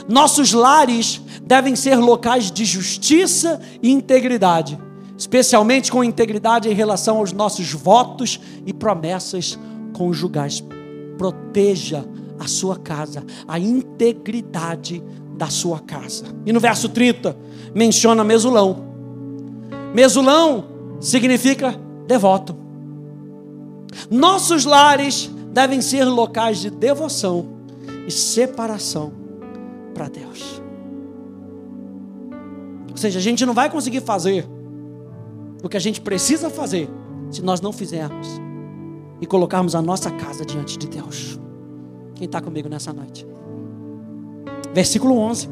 [0.07, 4.79] Nossos lares devem ser locais de justiça e integridade,
[5.17, 9.57] especialmente com integridade em relação aos nossos votos e promessas
[9.93, 10.63] conjugais.
[11.17, 12.05] Proteja
[12.39, 15.03] a sua casa, a integridade
[15.37, 16.25] da sua casa.
[16.45, 17.35] E no verso 30
[17.73, 18.91] menciona Mesulão.
[19.93, 20.65] Mesulão
[20.99, 21.75] significa
[22.07, 22.55] devoto.
[24.09, 27.45] Nossos lares devem ser locais de devoção
[28.07, 29.11] e separação
[29.93, 30.61] para Deus.
[32.89, 34.47] Ou seja, a gente não vai conseguir fazer
[35.63, 36.89] o que a gente precisa fazer
[37.29, 38.27] se nós não fizermos
[39.19, 41.39] e colocarmos a nossa casa diante de Deus.
[42.15, 43.25] Quem está comigo nessa noite?
[44.73, 45.49] Versículo 11.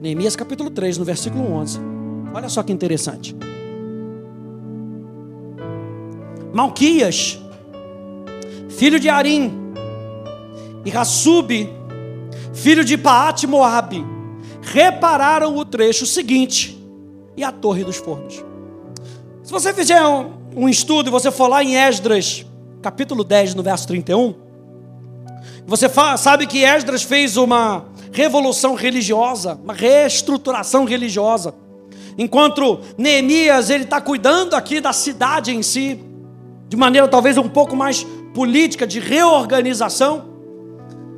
[0.00, 1.78] Neemias capítulo 3, no versículo 11.
[2.32, 3.36] Olha só que interessante.
[6.52, 7.40] Malquias,
[8.70, 9.60] filho de Arim,
[10.84, 11.68] e Rassub,
[12.54, 14.04] filho de Paate Moabe,
[14.62, 16.78] repararam o trecho seguinte
[17.36, 18.44] e a torre dos fornos.
[19.42, 22.46] Se você fizer um, um estudo e você for lá em Esdras,
[22.80, 24.34] capítulo 10, no verso 31,
[25.66, 25.86] você
[26.18, 31.54] sabe que Esdras fez uma revolução religiosa, uma reestruturação religiosa.
[32.18, 36.00] Enquanto Neemias ele está cuidando aqui da cidade em si,
[36.68, 40.28] de maneira talvez um pouco mais política, de reorganização.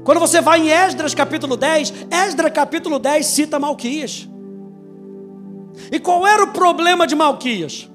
[0.04, 4.28] Quando você vai em Esdras capítulo 10, Esdras capítulo 10 cita Malquias.
[5.90, 7.88] E qual era o problema de Malquias?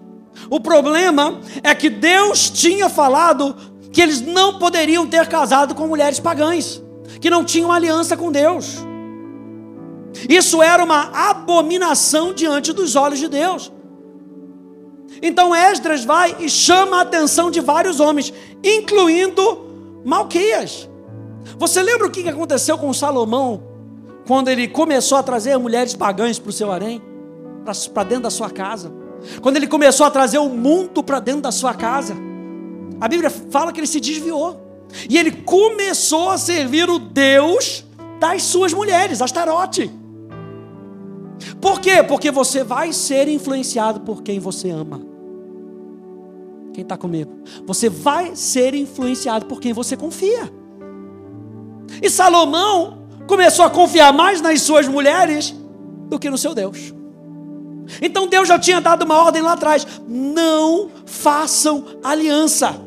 [0.50, 3.56] O problema é que Deus tinha falado
[3.92, 6.82] que eles não poderiam ter casado com mulheres pagãs,
[7.20, 8.78] que não tinham aliança com Deus.
[10.30, 13.72] Isso era uma abominação diante dos olhos de Deus.
[15.22, 20.90] Então Esdras vai e chama a atenção de vários homens, incluindo Malquias.
[21.58, 23.64] Você lembra o que aconteceu com Salomão
[24.28, 27.02] quando ele começou a trazer mulheres pagãs para o seu harém,
[27.94, 28.92] para dentro da sua casa?
[29.42, 32.16] Quando ele começou a trazer o mundo para dentro da sua casa?
[33.00, 34.66] A Bíblia fala que ele se desviou.
[35.10, 37.84] E ele começou a servir o Deus
[38.20, 39.92] das suas mulheres, Astarote.
[41.62, 42.04] Por quê?
[42.04, 45.02] Porque você vai ser influenciado por quem você ama.
[46.74, 47.32] Quem está comigo?
[47.66, 50.52] Você vai ser influenciado por quem você confia.
[52.02, 55.56] E Salomão começou a confiar mais nas suas mulheres
[56.08, 56.94] do que no seu Deus.
[58.02, 62.80] Então Deus já tinha dado uma ordem lá atrás: não façam aliança.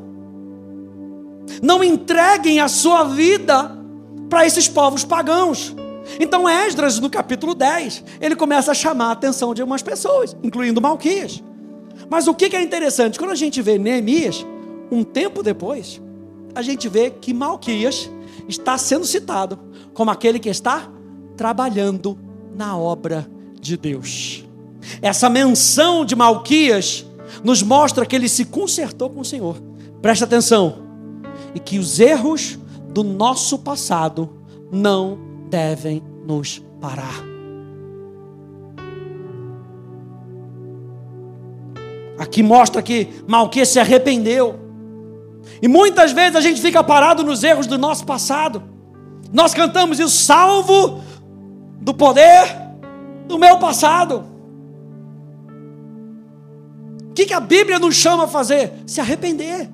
[1.62, 3.76] Não entreguem a sua vida
[4.28, 5.74] para esses povos pagãos.
[6.18, 10.80] Então Esdras, no capítulo 10, ele começa a chamar a atenção de algumas pessoas, incluindo
[10.80, 11.42] Malquias.
[12.08, 13.18] Mas o que é interessante?
[13.18, 14.44] Quando a gente vê Neemias,
[14.90, 16.00] um tempo depois,
[16.54, 18.10] a gente vê que Malquias
[18.48, 19.58] está sendo citado
[19.94, 20.88] como aquele que está
[21.36, 22.18] trabalhando
[22.54, 23.28] na obra
[23.60, 24.44] de Deus.
[25.00, 27.06] Essa menção de Malquias
[27.44, 29.56] nos mostra que ele se consertou com o Senhor.
[30.02, 30.82] Presta atenção.
[31.54, 34.28] E que os erros do nosso passado
[34.72, 37.24] não devem nos parar.
[42.18, 44.58] Aqui mostra que Malquias se arrependeu.
[45.60, 48.62] E muitas vezes a gente fica parado nos erros do nosso passado.
[49.32, 51.02] Nós cantamos isso, salvo
[51.80, 52.70] do poder
[53.26, 54.24] do meu passado.
[57.08, 58.72] O que, que a Bíblia nos chama a fazer?
[58.86, 59.68] Se arrepender,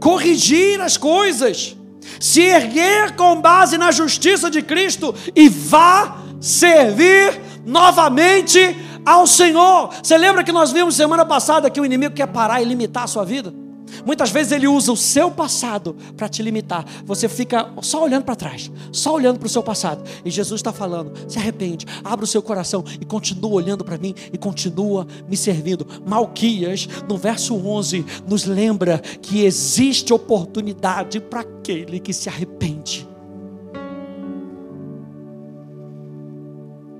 [0.00, 1.76] corrigir as coisas,
[2.20, 9.90] se erguer com base na justiça de Cristo e vá servir novamente ao Senhor.
[10.02, 13.08] Você lembra que nós vimos semana passada que o inimigo quer parar e limitar a
[13.08, 13.63] sua vida?
[14.04, 16.84] Muitas vezes ele usa o seu passado para te limitar.
[17.04, 20.02] Você fica só olhando para trás, só olhando para o seu passado.
[20.24, 24.14] E Jesus está falando: se arrepende, abra o seu coração e continua olhando para mim
[24.32, 25.86] e continua me servindo.
[26.06, 33.08] Malquias, no verso 11, nos lembra que existe oportunidade para aquele que se arrepende.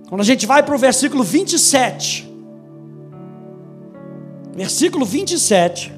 [0.08, 2.32] Quando a gente vai para o versículo 27,
[4.54, 5.93] versículo 27.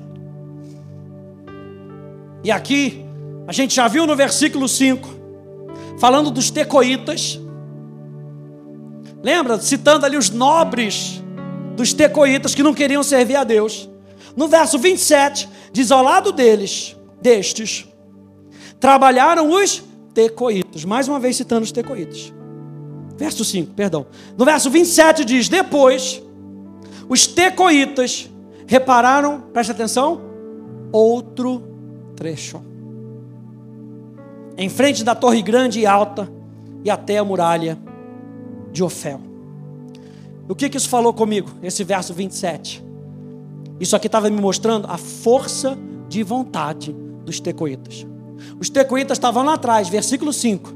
[2.47, 3.05] E aqui,
[3.49, 5.09] a gente já viu no versículo 5,
[5.99, 7.41] falando dos tecoitas.
[9.21, 9.59] Lembra?
[9.59, 11.21] Citando ali os nobres
[11.75, 13.91] dos tecoitas que não queriam servir a Deus.
[14.37, 17.85] No verso 27, diz ao lado deles, destes,
[18.79, 19.83] trabalharam os
[20.15, 20.85] tecoitas.
[20.85, 22.33] Mais uma vez citando os tecoitas.
[23.17, 24.07] Verso 5, perdão.
[24.39, 26.23] No verso 27 diz: Depois,
[27.09, 28.31] os tecoitas
[28.69, 30.21] repararam, preste atenção,
[30.93, 31.75] outro
[32.17, 32.61] trecho.
[34.57, 36.29] Em frente da torre grande e alta
[36.83, 37.79] e até a muralha
[38.73, 39.21] de Ofel.
[40.49, 42.85] O que, que isso falou comigo, esse verso 27?
[43.79, 45.77] Isso aqui estava me mostrando a força
[46.09, 46.93] de vontade
[47.25, 48.07] dos tecoitas.
[48.59, 50.73] Os tecoitas estavam lá atrás, versículo 5,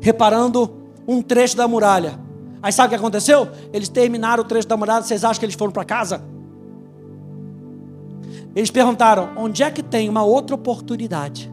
[0.00, 0.70] reparando
[1.08, 2.18] um trecho da muralha.
[2.62, 3.48] Aí sabe o que aconteceu?
[3.72, 6.22] Eles terminaram o trecho da muralha, vocês acham que eles foram para casa?
[8.56, 11.52] Eles perguntaram: onde é que tem uma outra oportunidade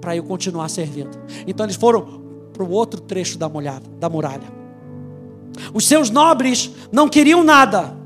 [0.00, 1.18] para eu continuar servindo?
[1.46, 4.54] Então eles foram para o outro trecho da, molhada, da muralha.
[5.74, 7.96] Os seus nobres não queriam nada,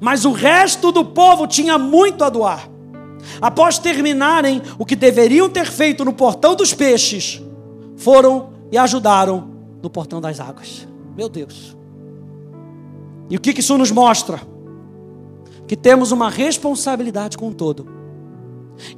[0.00, 2.68] mas o resto do povo tinha muito a doar.
[3.40, 7.40] Após terminarem o que deveriam ter feito no portão dos peixes,
[7.96, 10.86] foram e ajudaram no portão das águas.
[11.16, 11.76] Meu Deus.
[13.30, 14.40] E o que isso nos mostra?
[15.66, 17.86] Que temos uma responsabilidade com todo,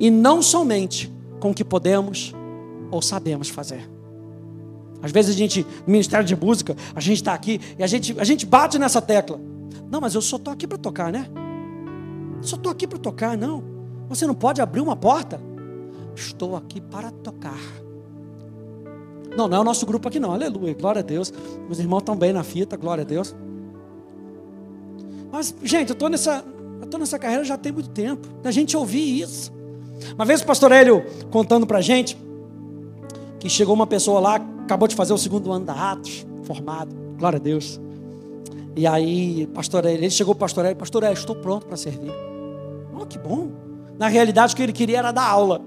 [0.01, 2.35] e não somente com o que podemos
[2.91, 3.89] ou sabemos fazer.
[5.03, 8.19] Às vezes a gente, no Ministério de Música, a gente está aqui e a gente,
[8.19, 9.39] a gente bate nessa tecla.
[9.91, 11.29] Não, mas eu só estou aqui para tocar, né?
[12.41, 13.63] Só estou aqui para tocar, não.
[14.09, 15.41] Você não pode abrir uma porta?
[16.15, 17.59] Estou aqui para tocar.
[19.37, 20.33] Não, não é o nosso grupo aqui, não.
[20.33, 21.33] Aleluia, glória a Deus.
[21.67, 23.35] Meus irmãos estão bem na fita, glória a Deus.
[25.31, 26.43] Mas, gente, eu estou nessa,
[26.79, 28.27] eu estou nessa carreira já tem muito tempo.
[28.43, 29.53] Da gente ouvir isso.
[30.15, 32.17] Uma vez o pastor Hélio contando para gente
[33.39, 36.95] que chegou uma pessoa lá, acabou de fazer o segundo ano da Atos, formado.
[37.19, 37.81] Glória a Deus.
[38.75, 41.77] E aí, pastor Hélio, ele chegou para o pastor Hélio, pastor Hélio, estou pronto para
[41.77, 42.13] servir.
[42.95, 43.51] Oh, que bom.
[43.99, 45.63] Na realidade, o que ele queria era dar aula.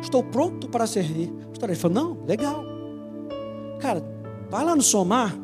[0.00, 1.30] Estou pronto para servir.
[1.50, 2.64] Pastor Hélio falou, não, legal.
[3.80, 4.02] Cara,
[4.48, 5.36] vai lá no Somar,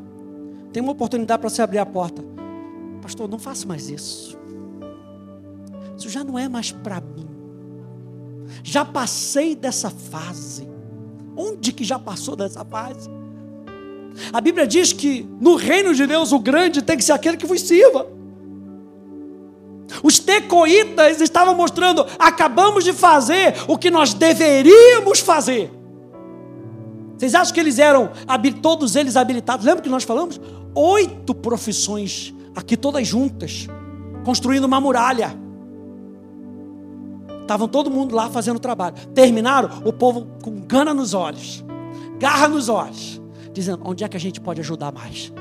[0.73, 2.25] tem uma oportunidade para você abrir a porta.
[3.03, 4.39] Pastor, não faça mais isso.
[6.03, 7.29] Isso já não é mais para mim.
[8.65, 10.69] Já passei dessa fase.
[11.37, 13.09] Onde que já passou dessa fase?
[14.33, 17.47] A Bíblia diz que no reino de Deus o grande tem que ser aquele que
[17.47, 18.09] vos sirva.
[20.03, 25.71] Os tecoítas estavam mostrando: acabamos de fazer o que nós deveríamos fazer.
[27.17, 28.11] Vocês acham que eles eram,
[28.61, 29.65] todos eles habilitados?
[29.65, 30.41] Lembra que nós falamos?
[30.75, 33.69] Oito profissões, aqui todas juntas,
[34.25, 35.41] construindo uma muralha.
[37.43, 38.95] Estavam todo mundo lá fazendo trabalho.
[39.15, 41.63] Terminaram, o povo com gana nos olhos,
[42.19, 43.21] garra nos olhos,
[43.53, 45.33] dizendo: onde é que a gente pode ajudar mais?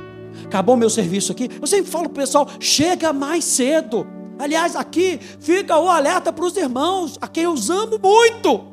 [0.46, 1.50] Acabou meu serviço aqui.
[1.62, 4.06] Eu sempre falo para o pessoal: chega mais cedo.
[4.38, 8.66] Aliás, aqui fica o alerta para os irmãos, a quem eu amo muito.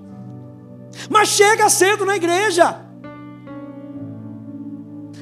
[1.10, 2.80] Mas chega cedo na igreja.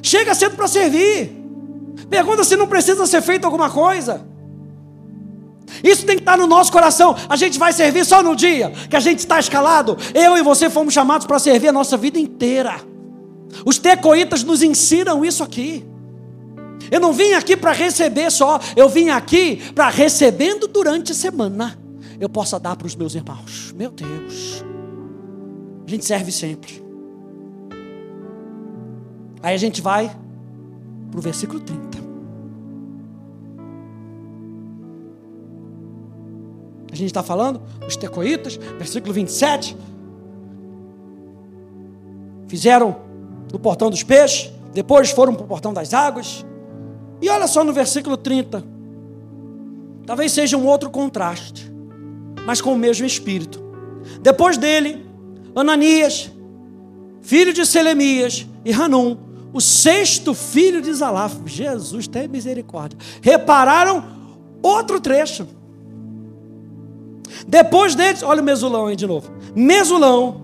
[0.01, 1.35] Chega cedo para servir.
[2.09, 4.25] Pergunta se não precisa ser feito alguma coisa.
[5.83, 7.15] Isso tem que estar no nosso coração.
[7.29, 9.97] A gente vai servir só no dia que a gente está escalado.
[10.13, 12.75] Eu e você fomos chamados para servir a nossa vida inteira.
[13.65, 15.85] Os tecoítas nos ensinam isso aqui.
[16.91, 21.77] Eu não vim aqui para receber só, eu vim aqui para recebendo durante a semana.
[22.19, 23.73] Eu possa dar para os meus irmãos.
[23.75, 24.63] Meu Deus.
[25.85, 26.83] A gente serve sempre.
[29.41, 30.15] Aí a gente vai
[31.11, 32.06] para o versículo 30.
[36.97, 39.77] A gente está falando, os tecoítas, versículo 27.
[42.47, 42.95] Fizeram
[43.51, 46.43] no portão dos peixes, depois foram para o portão das águas.
[47.21, 48.63] E olha só no versículo 30.
[50.07, 51.71] Talvez seja um outro contraste,
[52.45, 53.63] mas com o mesmo espírito.
[54.21, 55.05] Depois dele,
[55.55, 56.31] Ananias,
[57.21, 59.17] filho de Selemias, e Hanum,
[59.53, 64.03] o sexto filho de Zalaf, Jesus tem misericórdia, repararam
[64.63, 65.47] outro trecho.
[67.47, 69.29] Depois deles, olha o Mesulão aí de novo.
[69.55, 70.41] Mesulão,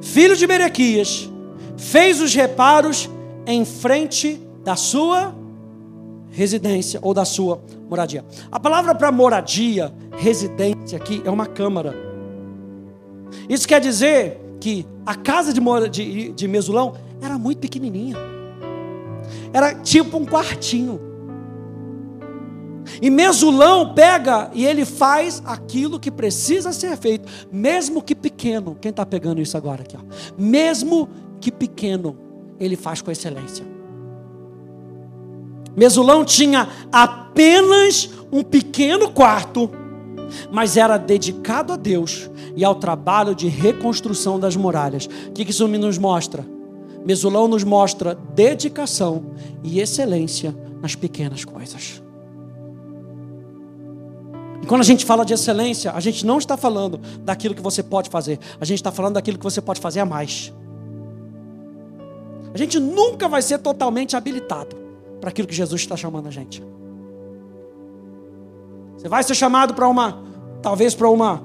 [0.00, 1.30] filho de Berequias,
[1.76, 3.08] fez os reparos
[3.46, 5.34] em frente da sua
[6.30, 8.24] residência ou da sua moradia.
[8.50, 11.94] A palavra para moradia, residência aqui é uma câmara.
[13.48, 18.16] Isso quer dizer que a casa de, de, de Mesulão era muito pequenininha.
[19.52, 21.00] Era tipo um quartinho.
[23.00, 28.76] E Mesulão pega e ele faz aquilo que precisa ser feito, mesmo que pequeno.
[28.80, 29.96] Quem está pegando isso agora aqui?
[29.96, 30.00] Ó.
[30.36, 31.08] Mesmo
[31.40, 32.16] que pequeno,
[32.58, 33.64] ele faz com excelência.
[35.76, 39.70] Mesulão tinha apenas um pequeno quarto,
[40.50, 45.08] mas era dedicado a Deus e ao trabalho de reconstrução das muralhas.
[45.28, 46.44] O que isso nos mostra?
[47.06, 49.30] Mesulão nos mostra dedicação
[49.62, 52.02] e excelência nas pequenas coisas.
[54.62, 57.82] E quando a gente fala de excelência, a gente não está falando daquilo que você
[57.82, 60.52] pode fazer, a gente está falando daquilo que você pode fazer a mais.
[62.52, 64.76] A gente nunca vai ser totalmente habilitado
[65.20, 66.62] para aquilo que Jesus está chamando a gente.
[68.96, 70.24] Você vai ser chamado para uma,
[70.60, 71.42] talvez para uma,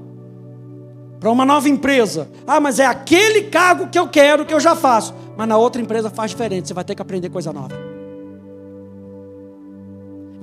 [1.19, 2.27] para uma nova empresa.
[2.47, 5.13] Ah, mas é aquele cargo que eu quero, que eu já faço.
[5.37, 7.92] Mas na outra empresa faz diferente, você vai ter que aprender coisa nova.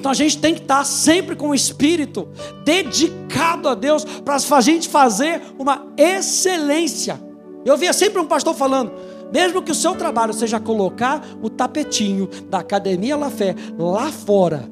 [0.00, 2.26] Então a gente tem que estar sempre com o espírito
[2.64, 7.20] dedicado a Deus para a gente fazer uma excelência.
[7.66, 8.92] Eu via sempre um pastor falando:
[9.30, 14.66] mesmo que o seu trabalho seja colocar o tapetinho da academia La Fé lá fora,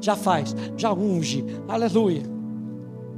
[0.00, 2.22] já faz, já unge, aleluia.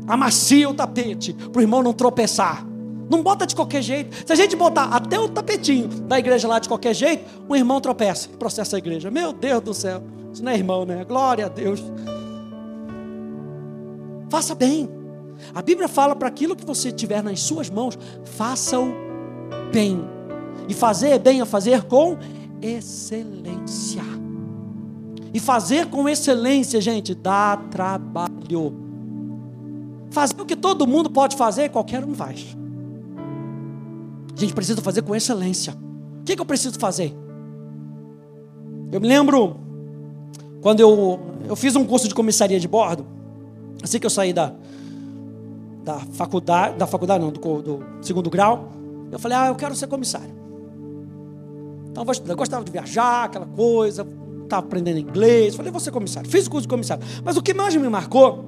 [0.09, 2.67] Amacia o tapete para o irmão não tropeçar.
[3.11, 4.17] Não bota de qualquer jeito.
[4.27, 7.83] Se a gente botar até o tapetinho da igreja lá de qualquer jeito, um irmão
[7.83, 9.11] tropeça, processa a igreja.
[9.11, 10.03] Meu Deus do céu.
[10.35, 11.05] Isso não é irmão, né?
[11.05, 11.81] Glória a Deus.
[14.29, 14.89] Faça bem.
[15.55, 18.93] A Bíblia fala para aquilo que você tiver nas suas mãos, faça-o
[19.73, 20.05] bem.
[20.69, 22.19] E fazer bem é fazer com
[22.61, 24.03] excelência.
[25.33, 28.75] E fazer com excelência, gente, dá trabalho.
[30.11, 32.57] Fazer o que todo mundo pode fazer, qualquer um faz.
[34.37, 35.77] A gente precisa fazer com excelência.
[36.21, 37.15] O que, que eu preciso fazer?
[38.91, 39.63] Eu me lembro
[40.65, 43.05] quando eu, eu fiz um curso de comissaria de bordo,
[43.83, 44.55] assim que eu saí da,
[45.85, 48.71] da faculdade, da faculdade não, do, do segundo grau,
[49.13, 50.35] eu falei, ah, eu quero ser comissário.
[51.91, 54.07] Então eu gostava de viajar, aquela coisa,
[54.43, 56.31] estava aprendendo inglês, falei, vou ser comissário.
[56.31, 57.05] Fiz o curso de comissário.
[57.23, 58.43] Mas o que mais me marcou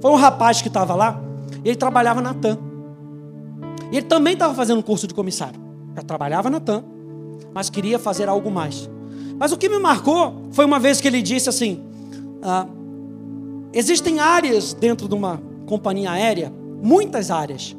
[0.00, 1.22] foi um rapaz que estava lá,
[1.64, 2.58] e ele trabalhava na TAM.
[3.92, 5.60] E ele também estava fazendo um curso de comissário.
[5.94, 6.82] Já trabalhava na TAM,
[7.54, 8.90] mas queria fazer algo mais.
[9.40, 11.82] Mas o que me marcou foi uma vez que ele disse assim:
[12.42, 12.66] ah,
[13.72, 17.74] existem áreas dentro de uma companhia aérea, muitas áreas.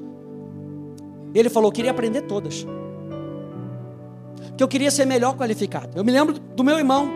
[1.36, 2.66] Ele falou: queria aprender todas.
[4.58, 5.90] Que eu queria ser melhor qualificado.
[5.96, 7.08] Eu me lembro do meu irmão,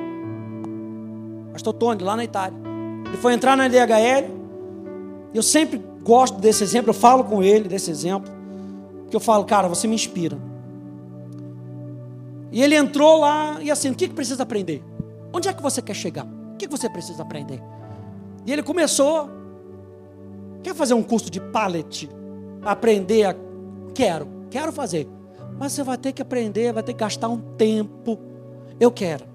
[1.51, 2.57] Pastor Tony, lá na Itália.
[3.07, 4.29] Ele foi entrar na DHL.
[5.33, 8.31] Eu sempre gosto desse exemplo, eu falo com ele desse exemplo.
[9.01, 10.37] Porque eu falo, cara, você me inspira.
[12.55, 14.81] E ele entrou lá e assim, o que, que precisa aprender?
[15.33, 16.25] Onde é que você quer chegar?
[16.25, 17.61] O que, que você precisa aprender?
[18.45, 19.29] E ele começou,
[20.63, 22.09] quer fazer um curso de pallet?
[22.61, 23.35] Aprender a.
[23.93, 25.05] Quero, quero fazer.
[25.59, 28.17] Mas você vai ter que aprender, vai ter que gastar um tempo.
[28.79, 29.25] Eu quero.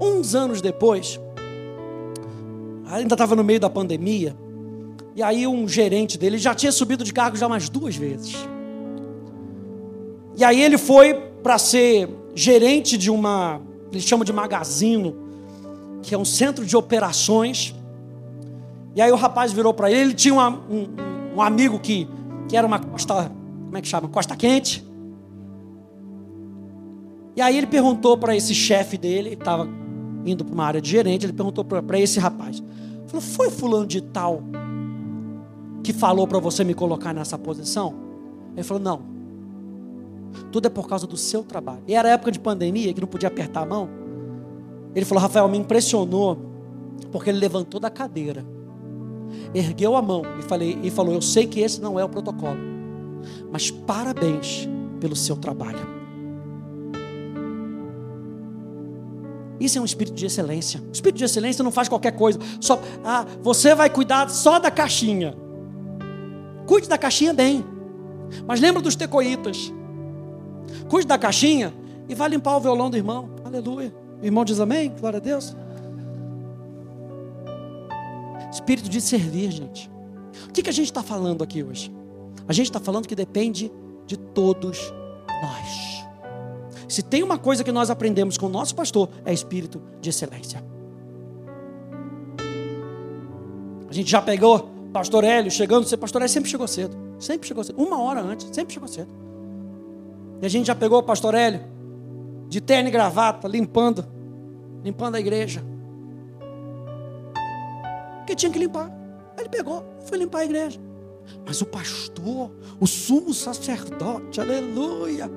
[0.00, 1.20] Uns anos depois,
[2.86, 4.34] ainda estava no meio da pandemia,
[5.14, 8.34] e aí um gerente dele já tinha subido de cargo já umas duas vezes.
[10.38, 13.60] E aí ele foi para ser gerente de uma,
[13.92, 15.14] eles chamam de magazino,
[16.02, 17.74] que é um centro de operações.
[18.96, 20.88] E aí o rapaz virou para ele, ele tinha uma, um,
[21.36, 22.08] um, amigo que,
[22.48, 23.30] que era uma costa,
[23.66, 24.08] como é que chama?
[24.08, 24.82] Costa quente.
[27.36, 29.68] E aí ele perguntou para esse chefe dele, ele estava
[30.24, 32.62] indo para uma área de gerente, ele perguntou para esse rapaz.
[33.06, 34.42] Falou, foi fulano de tal
[35.82, 37.94] que falou para você me colocar nessa posição?
[38.54, 39.13] Ele falou, não.
[40.50, 41.82] Tudo é por causa do seu trabalho.
[41.86, 43.88] E era época de pandemia, que não podia apertar a mão.
[44.94, 46.38] Ele falou: Rafael, me impressionou,
[47.10, 48.44] porque ele levantou da cadeira,
[49.52, 52.58] ergueu a mão e, falei, e falou: Eu sei que esse não é o protocolo,
[53.50, 54.68] mas parabéns
[55.00, 55.94] pelo seu trabalho.
[59.60, 60.80] Isso é um espírito de excelência.
[60.88, 62.38] O espírito de excelência não faz qualquer coisa.
[62.60, 65.34] Só, ah, você vai cuidar só da caixinha.
[66.66, 67.64] Cuide da caixinha bem.
[68.46, 69.72] Mas lembra dos tecoitas.
[70.88, 71.72] Cuide da caixinha
[72.08, 73.30] e vai limpar o violão do irmão.
[73.44, 73.94] Aleluia.
[74.20, 74.92] O irmão diz amém?
[74.98, 75.56] Glória a Deus.
[78.52, 79.90] Espírito de servir, gente.
[80.52, 81.92] que, que a gente está falando aqui hoje?
[82.46, 83.70] A gente está falando que depende
[84.06, 84.92] de todos
[85.42, 86.04] nós.
[86.88, 90.64] Se tem uma coisa que nós aprendemos com o nosso pastor, é espírito de excelência.
[93.88, 97.64] A gente já pegou pastor Hélio chegando, o pastor Hélio sempre chegou cedo, sempre chegou
[97.64, 99.23] cedo, uma hora antes, sempre chegou cedo.
[100.44, 101.62] E a gente já pegou o pastor Hélio
[102.50, 104.04] de terno e gravata, limpando,
[104.84, 105.64] limpando a igreja.
[108.18, 108.92] Porque tinha que limpar.
[109.38, 110.78] Ele pegou, foi limpar a igreja.
[111.46, 115.30] Mas o pastor, o sumo sacerdote, aleluia,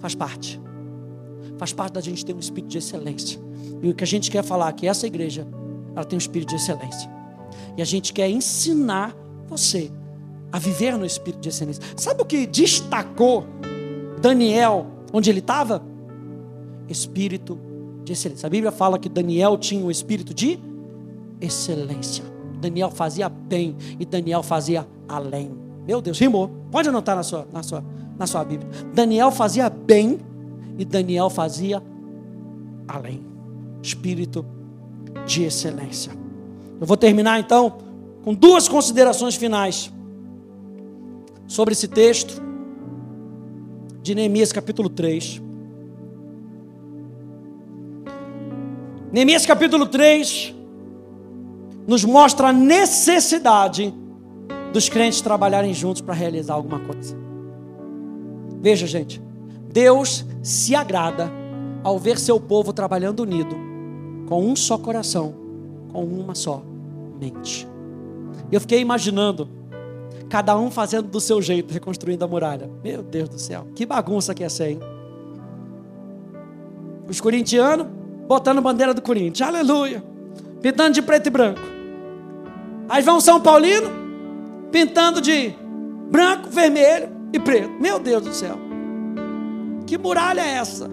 [0.00, 0.60] faz parte.
[1.56, 3.40] Faz parte da gente ter um espírito de excelência.
[3.80, 5.46] E o que a gente quer falar é que essa igreja,
[5.94, 7.08] ela tem um espírito de excelência.
[7.76, 9.14] E a gente quer ensinar
[9.46, 9.92] você
[10.50, 11.84] a viver no espírito de excelência.
[11.96, 13.46] Sabe o que destacou
[14.18, 15.82] Daniel onde ele estava?
[16.88, 17.58] Espírito
[18.04, 18.46] de excelência.
[18.46, 20.58] A Bíblia fala que Daniel tinha um espírito de
[21.40, 22.24] excelência.
[22.60, 25.50] Daniel fazia bem e Daniel fazia além.
[25.86, 26.50] Meu Deus, rimou.
[26.70, 27.84] Pode anotar na sua, na sua,
[28.18, 28.68] na sua Bíblia.
[28.92, 30.18] Daniel fazia bem
[30.76, 31.82] e Daniel fazia
[32.86, 33.24] além.
[33.82, 34.44] Espírito
[35.26, 36.12] de excelência.
[36.80, 37.78] Eu vou terminar então
[38.22, 39.92] com duas considerações finais
[41.46, 42.47] sobre esse texto
[44.08, 45.42] de Neemias capítulo 3.
[49.12, 50.54] Neemias capítulo 3
[51.86, 53.92] nos mostra a necessidade
[54.72, 57.14] dos crentes trabalharem juntos para realizar alguma coisa.
[58.62, 59.20] Veja, gente,
[59.70, 61.30] Deus se agrada
[61.84, 63.54] ao ver seu povo trabalhando unido,
[64.26, 65.34] com um só coração,
[65.92, 66.62] com uma só
[67.20, 67.68] mente.
[68.50, 69.50] Eu fiquei imaginando
[70.28, 72.70] cada um fazendo do seu jeito, reconstruindo a muralha.
[72.82, 74.80] Meu Deus do céu, que bagunça que ia ser, hein?
[77.08, 77.86] Os corintianos
[78.26, 80.02] botando bandeira do Corinthians, aleluia,
[80.60, 81.60] pintando de preto e branco.
[82.88, 83.90] Aí vão São Paulino
[84.70, 85.54] pintando de
[86.10, 87.70] branco, vermelho e preto.
[87.80, 88.58] Meu Deus do céu.
[89.86, 90.90] Que muralha é essa?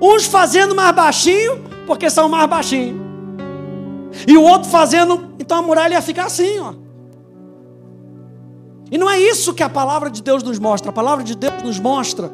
[0.00, 3.02] Uns fazendo mais baixinho, porque são mais baixinhos.
[4.28, 6.83] E o outro fazendo, então a muralha ia ficar assim, ó.
[8.94, 10.90] E não é isso que a palavra de Deus nos mostra.
[10.90, 12.30] A palavra de Deus nos mostra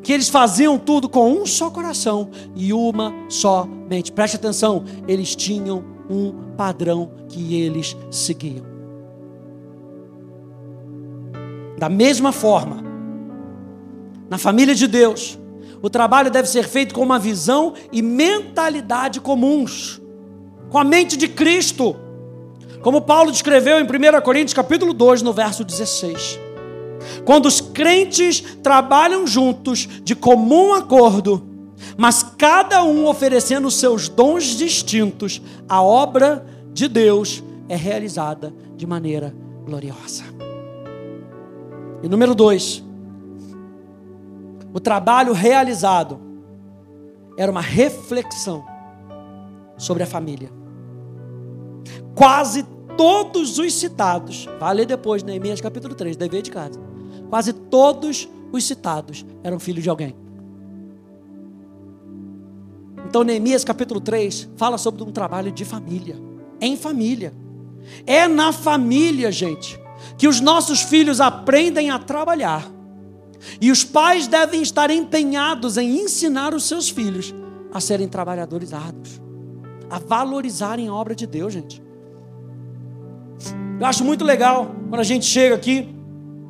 [0.00, 4.12] que eles faziam tudo com um só coração e uma só mente.
[4.12, 8.64] Preste atenção, eles tinham um padrão que eles seguiam.
[11.76, 12.84] Da mesma forma,
[14.30, 15.36] na família de Deus,
[15.82, 20.00] o trabalho deve ser feito com uma visão e mentalidade comuns,
[20.68, 21.96] com a mente de Cristo,
[22.82, 26.38] como Paulo descreveu em 1 Coríntios capítulo 2, no verso 16.
[27.24, 31.46] Quando os crentes trabalham juntos de comum acordo,
[31.96, 39.34] mas cada um oferecendo seus dons distintos, a obra de Deus é realizada de maneira
[39.64, 40.24] gloriosa.
[42.02, 42.82] E número dois,
[44.72, 46.20] o trabalho realizado
[47.36, 48.64] era uma reflexão
[49.76, 50.59] sobre a família.
[52.14, 52.64] Quase
[52.96, 56.78] todos os citados, vai ler depois, Neemias capítulo 3, dever de casa.
[57.28, 60.14] Quase todos os citados eram filhos de alguém.
[63.06, 66.16] Então, Neemias capítulo 3 fala sobre um trabalho de família,
[66.60, 67.34] em família.
[68.06, 69.80] É na família, gente,
[70.16, 72.70] que os nossos filhos aprendem a trabalhar.
[73.60, 77.34] E os pais devem estar empenhados em ensinar os seus filhos
[77.72, 79.20] a serem trabalhadores árduos,
[79.90, 81.82] a valorizarem a obra de Deus, gente.
[83.78, 85.88] Eu acho muito legal quando a gente chega aqui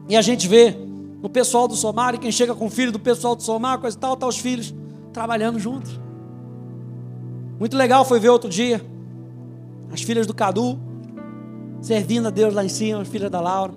[0.09, 0.76] e a gente vê
[1.22, 3.97] o pessoal do Somar e quem chega com o filho do pessoal do Somar, coisa
[3.97, 4.74] e tal, tá os filhos
[5.12, 5.99] trabalhando juntos.
[7.59, 8.80] Muito legal foi ver outro dia
[9.93, 10.78] as filhas do Cadu
[11.80, 13.72] servindo a Deus lá em cima, as filhas da Laura,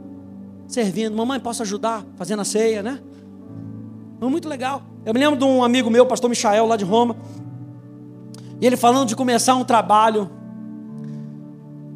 [0.67, 1.15] servindo.
[1.15, 2.05] Mamãe, posso ajudar?
[2.15, 2.99] Fazendo a ceia, né?
[4.19, 4.83] Foi muito legal.
[5.05, 7.15] Eu me lembro de um amigo meu, pastor Michael, lá de Roma,
[8.63, 10.31] e ele falando de começar um trabalho.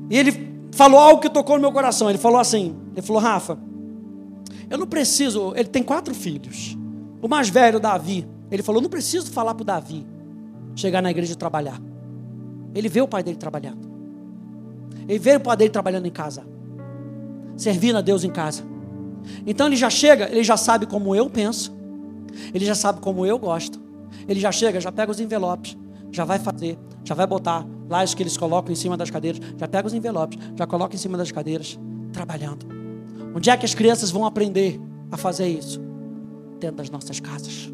[0.09, 2.09] E ele falou algo que tocou no meu coração.
[2.09, 3.57] Ele falou assim: ele falou, Rafa,
[4.69, 5.53] eu não preciso.
[5.55, 6.77] Ele tem quatro filhos.
[7.21, 10.05] O mais velho, Davi, ele falou: não preciso falar para o Davi
[10.75, 11.79] chegar na igreja e trabalhar.
[12.75, 13.89] Ele vê o pai dele trabalhando.
[15.07, 16.45] Ele vê o pai dele trabalhando em casa.
[17.55, 18.61] Servindo a Deus em casa.
[19.45, 21.73] Então ele já chega, ele já sabe como eu penso.
[22.53, 23.79] Ele já sabe como eu gosto.
[24.27, 25.77] Ele já chega, já pega os envelopes,
[26.11, 29.41] já vai fazer, já vai botar lá os que eles colocam em cima das cadeiras,
[29.57, 31.79] já pega os envelopes, já coloca em cima das cadeiras,
[32.11, 32.65] trabalhando.
[33.35, 34.79] Onde é que as crianças vão aprender
[35.11, 35.79] a fazer isso?
[36.59, 37.71] Dentro das nossas casas.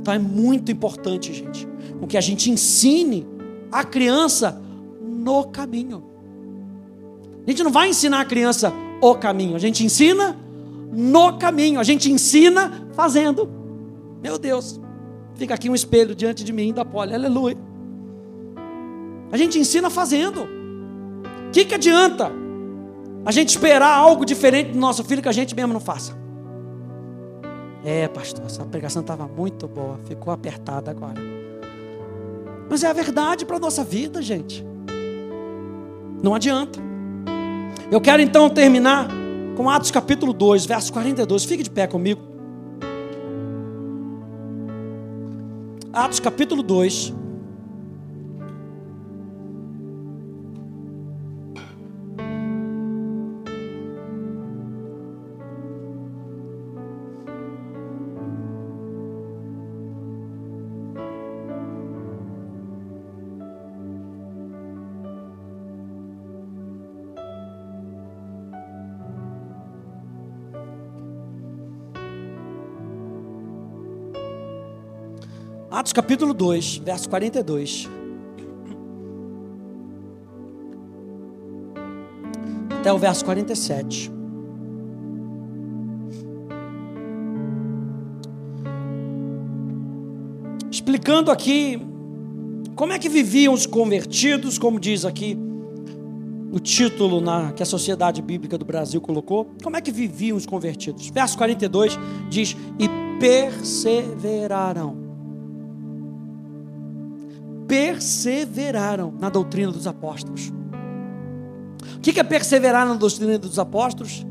[0.00, 1.66] Então é muito importante, gente,
[1.98, 3.26] com que a gente ensine
[3.70, 4.60] a criança
[5.00, 6.04] no caminho.
[7.46, 10.36] A gente não vai ensinar a criança o caminho, a gente ensina
[10.92, 13.48] no caminho, a gente ensina fazendo.
[14.22, 14.80] Meu Deus,
[15.36, 17.56] fica aqui um espelho diante de mim da pole, aleluia.
[19.32, 20.42] A gente ensina fazendo.
[20.42, 22.30] O que, que adianta
[23.24, 26.16] a gente esperar algo diferente do nosso filho que a gente mesmo não faça?
[27.84, 31.20] É, pastor, essa pregação estava muito boa, ficou apertada agora.
[32.70, 34.64] Mas é a verdade para a nossa vida, gente.
[36.22, 36.80] Não adianta.
[37.90, 39.08] Eu quero então terminar
[39.56, 41.44] com Atos capítulo 2, verso 42.
[41.44, 42.33] Fique de pé comigo.
[45.94, 47.23] Atos capítulo 2.
[75.84, 77.90] Atos capítulo 2, verso 42.
[82.80, 84.10] Até o verso 47.
[90.70, 91.78] Explicando aqui
[92.74, 95.36] como é que viviam os convertidos, como diz aqui
[96.50, 99.50] o título na, que a Sociedade Bíblica do Brasil colocou.
[99.62, 101.10] Como é que viviam os convertidos?
[101.10, 101.98] Verso 42
[102.30, 102.88] diz: E
[103.20, 105.03] perseveraram
[107.66, 110.52] perseveraram na doutrina dos apóstolos.
[111.96, 114.24] O que é perseverar na doutrina dos apóstolos?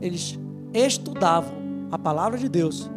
[0.00, 0.38] Eles
[0.72, 1.54] estudavam
[1.90, 2.90] a palavra de Deus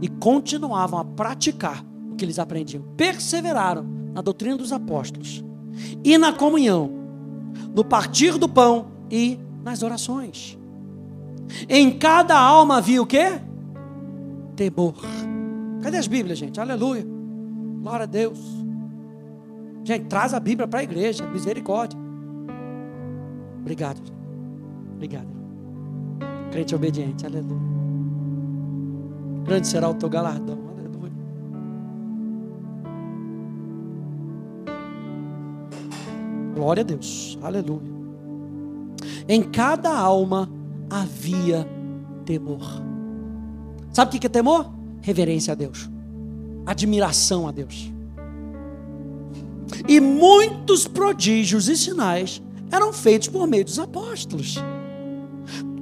[0.00, 2.82] e continuavam a praticar o que eles aprendiam.
[2.96, 5.44] Perseveraram na doutrina dos apóstolos
[6.02, 6.90] e na comunhão,
[7.74, 10.58] no partir do pão e nas orações.
[11.68, 13.40] Em cada alma havia o quê?
[14.56, 14.94] Temor.
[15.82, 16.60] Cadê as Bíblias, gente?
[16.60, 17.06] Aleluia.
[17.82, 18.59] Glória a Deus.
[19.84, 21.26] Gente, traz a Bíblia para a igreja.
[21.26, 21.98] Misericórdia.
[23.60, 24.00] Obrigado.
[24.94, 25.28] Obrigado.
[26.50, 27.26] Crente obediente.
[27.26, 27.70] Aleluia.
[29.44, 30.58] Grande será o teu galardão.
[30.68, 31.12] Aleluia.
[36.54, 37.38] Glória a Deus.
[37.42, 38.00] Aleluia.
[39.28, 40.48] Em cada alma
[40.88, 41.66] havia
[42.24, 42.60] temor.
[43.92, 44.70] Sabe o que é temor?
[45.00, 45.88] Reverência a Deus.
[46.66, 47.92] Admiração a Deus.
[49.88, 52.40] E muitos prodígios e sinais
[52.70, 54.56] eram feitos por meio dos apóstolos.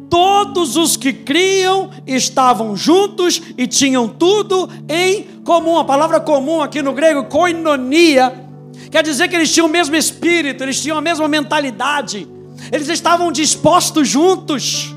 [0.08, 5.76] Todos os que criam estavam juntos e tinham tudo em comum.
[5.76, 8.46] A palavra comum aqui no grego, koinonia,
[8.90, 12.26] quer dizer que eles tinham o mesmo espírito, eles tinham a mesma mentalidade,
[12.72, 14.94] eles estavam dispostos juntos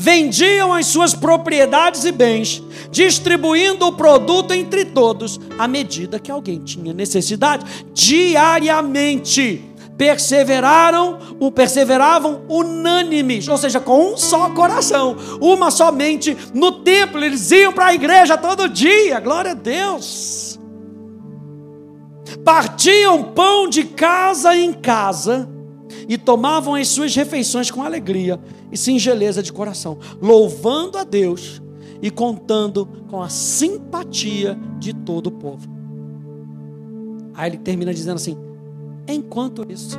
[0.00, 6.60] vendiam as suas propriedades e bens, distribuindo o produto entre todos, à medida que alguém
[6.60, 9.64] tinha necessidade, diariamente.
[9.98, 11.18] Perseveraram,
[11.52, 17.24] perseveravam unânimes, ou seja, com um só coração, uma só mente no templo.
[17.24, 20.60] Eles iam para a igreja todo dia, glória a Deus.
[22.44, 25.48] Partiam pão de casa em casa
[26.08, 28.40] e tomavam as suas refeições com alegria
[28.72, 31.60] e singeleza de coração, louvando a Deus
[32.00, 35.68] e contando com a simpatia de todo o povo.
[37.34, 38.36] Aí ele termina dizendo assim:
[39.06, 39.98] enquanto isso.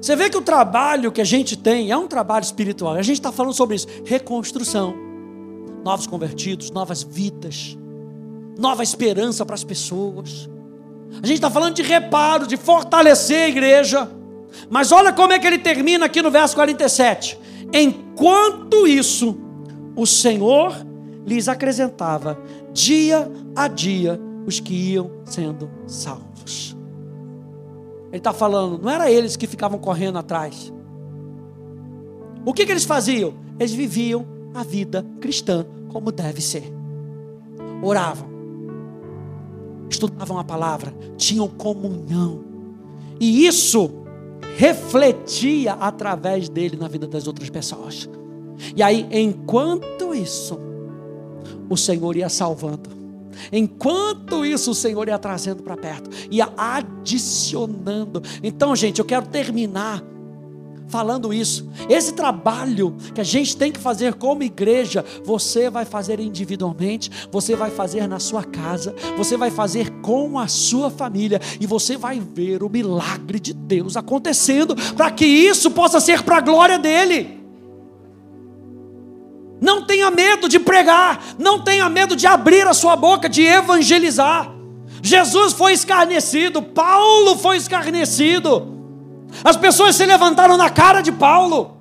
[0.00, 2.94] Você vê que o trabalho que a gente tem é um trabalho espiritual.
[2.94, 4.94] A gente está falando sobre isso: reconstrução,
[5.84, 7.76] novos convertidos, novas vidas,
[8.58, 10.48] nova esperança para as pessoas.
[11.20, 14.10] A gente está falando de reparo, de fortalecer a igreja.
[14.70, 17.38] Mas olha como é que ele termina aqui no verso 47.
[17.72, 19.36] Enquanto isso,
[19.96, 20.74] o Senhor
[21.26, 22.38] lhes acrescentava
[22.72, 26.76] dia a dia os que iam sendo salvos.
[28.08, 30.72] Ele está falando, não era eles que ficavam correndo atrás.
[32.44, 33.34] O que, que eles faziam?
[33.58, 36.64] Eles viviam a vida cristã como deve ser.
[37.82, 38.28] Oravam,
[39.92, 42.44] estudavam a palavra, tinham comunhão.
[43.20, 43.90] E isso
[44.56, 48.08] refletia através dele na vida das outras pessoas.
[48.76, 50.58] E aí, enquanto isso,
[51.68, 52.90] o Senhor ia salvando.
[53.50, 58.22] Enquanto isso, o Senhor ia trazendo para perto, ia adicionando.
[58.42, 60.02] Então, gente, eu quero terminar
[60.92, 61.66] falando isso.
[61.88, 67.56] Esse trabalho que a gente tem que fazer como igreja, você vai fazer individualmente, você
[67.56, 72.20] vai fazer na sua casa, você vai fazer com a sua família e você vai
[72.20, 77.40] ver o milagre de Deus acontecendo para que isso possa ser para a glória dele.
[79.62, 84.52] Não tenha medo de pregar, não tenha medo de abrir a sua boca, de evangelizar.
[85.00, 88.71] Jesus foi escarnecido, Paulo foi escarnecido.
[89.44, 91.76] As pessoas se levantaram na cara de Paulo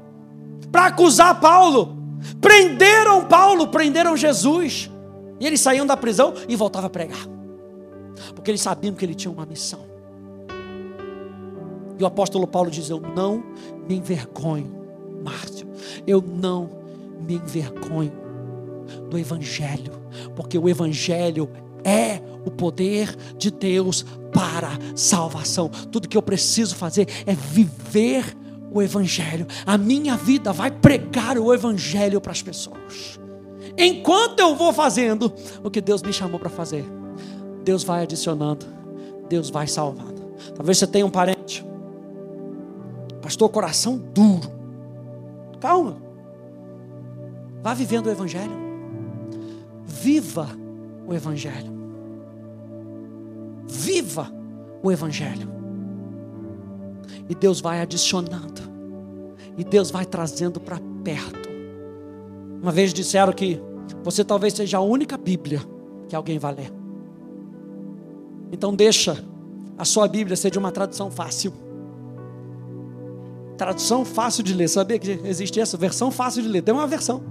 [0.72, 1.98] para acusar Paulo.
[2.40, 4.90] Prenderam Paulo, prenderam Jesus.
[5.40, 7.28] E eles saíam da prisão e voltavam a pregar.
[8.36, 9.80] Porque eles sabiam que ele tinha uma missão.
[11.98, 13.44] E o apóstolo Paulo diz: Eu não
[13.88, 14.72] me envergonho,
[15.24, 15.68] Márcio.
[16.06, 16.70] Eu não
[17.20, 18.14] me envergonho
[19.10, 19.94] do Evangelho,
[20.36, 21.50] porque o Evangelho
[21.84, 25.70] é o poder de Deus para salvação.
[25.70, 28.38] Tudo que eu preciso fazer é viver
[28.72, 29.46] o Evangelho.
[29.66, 33.20] A minha vida vai pregar o Evangelho para as pessoas.
[33.78, 35.32] Enquanto eu vou fazendo
[35.64, 36.86] o que Deus me chamou para fazer,
[37.64, 38.66] Deus vai adicionando,
[39.30, 40.22] Deus vai salvando.
[40.56, 41.66] Talvez você tenha um parente,
[43.22, 44.52] pastor, coração duro.
[45.60, 45.98] Calma.
[47.62, 48.60] Vá vivendo o Evangelho.
[49.86, 50.50] Viva
[51.08, 51.81] o Evangelho.
[53.72, 54.30] Viva
[54.84, 55.50] o Evangelho.
[57.30, 58.62] E Deus vai adicionando.
[59.58, 61.50] E Deus vai trazendo para perto.
[62.62, 63.62] Uma vez disseram que
[64.04, 65.62] você talvez seja a única Bíblia
[66.10, 66.74] que alguém vai ler.
[68.52, 69.24] Então deixa
[69.78, 71.54] a sua Bíblia ser de uma tradução fácil.
[73.58, 74.68] Tradução fácil de ler.
[74.68, 76.62] Sabia que existe essa versão fácil de ler?
[76.62, 77.24] Tem uma versão.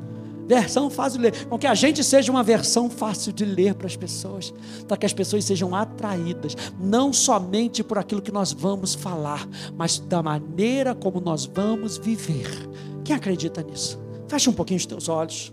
[0.51, 1.46] Versão fácil de ler.
[1.46, 4.53] Com que a gente seja uma versão fácil de ler para as pessoas.
[4.88, 6.57] Para que as pessoas sejam atraídas.
[6.76, 12.48] Não somente por aquilo que nós vamos falar, mas da maneira como nós vamos viver.
[13.05, 13.96] Quem acredita nisso?
[14.26, 15.53] Feche um pouquinho os teus olhos.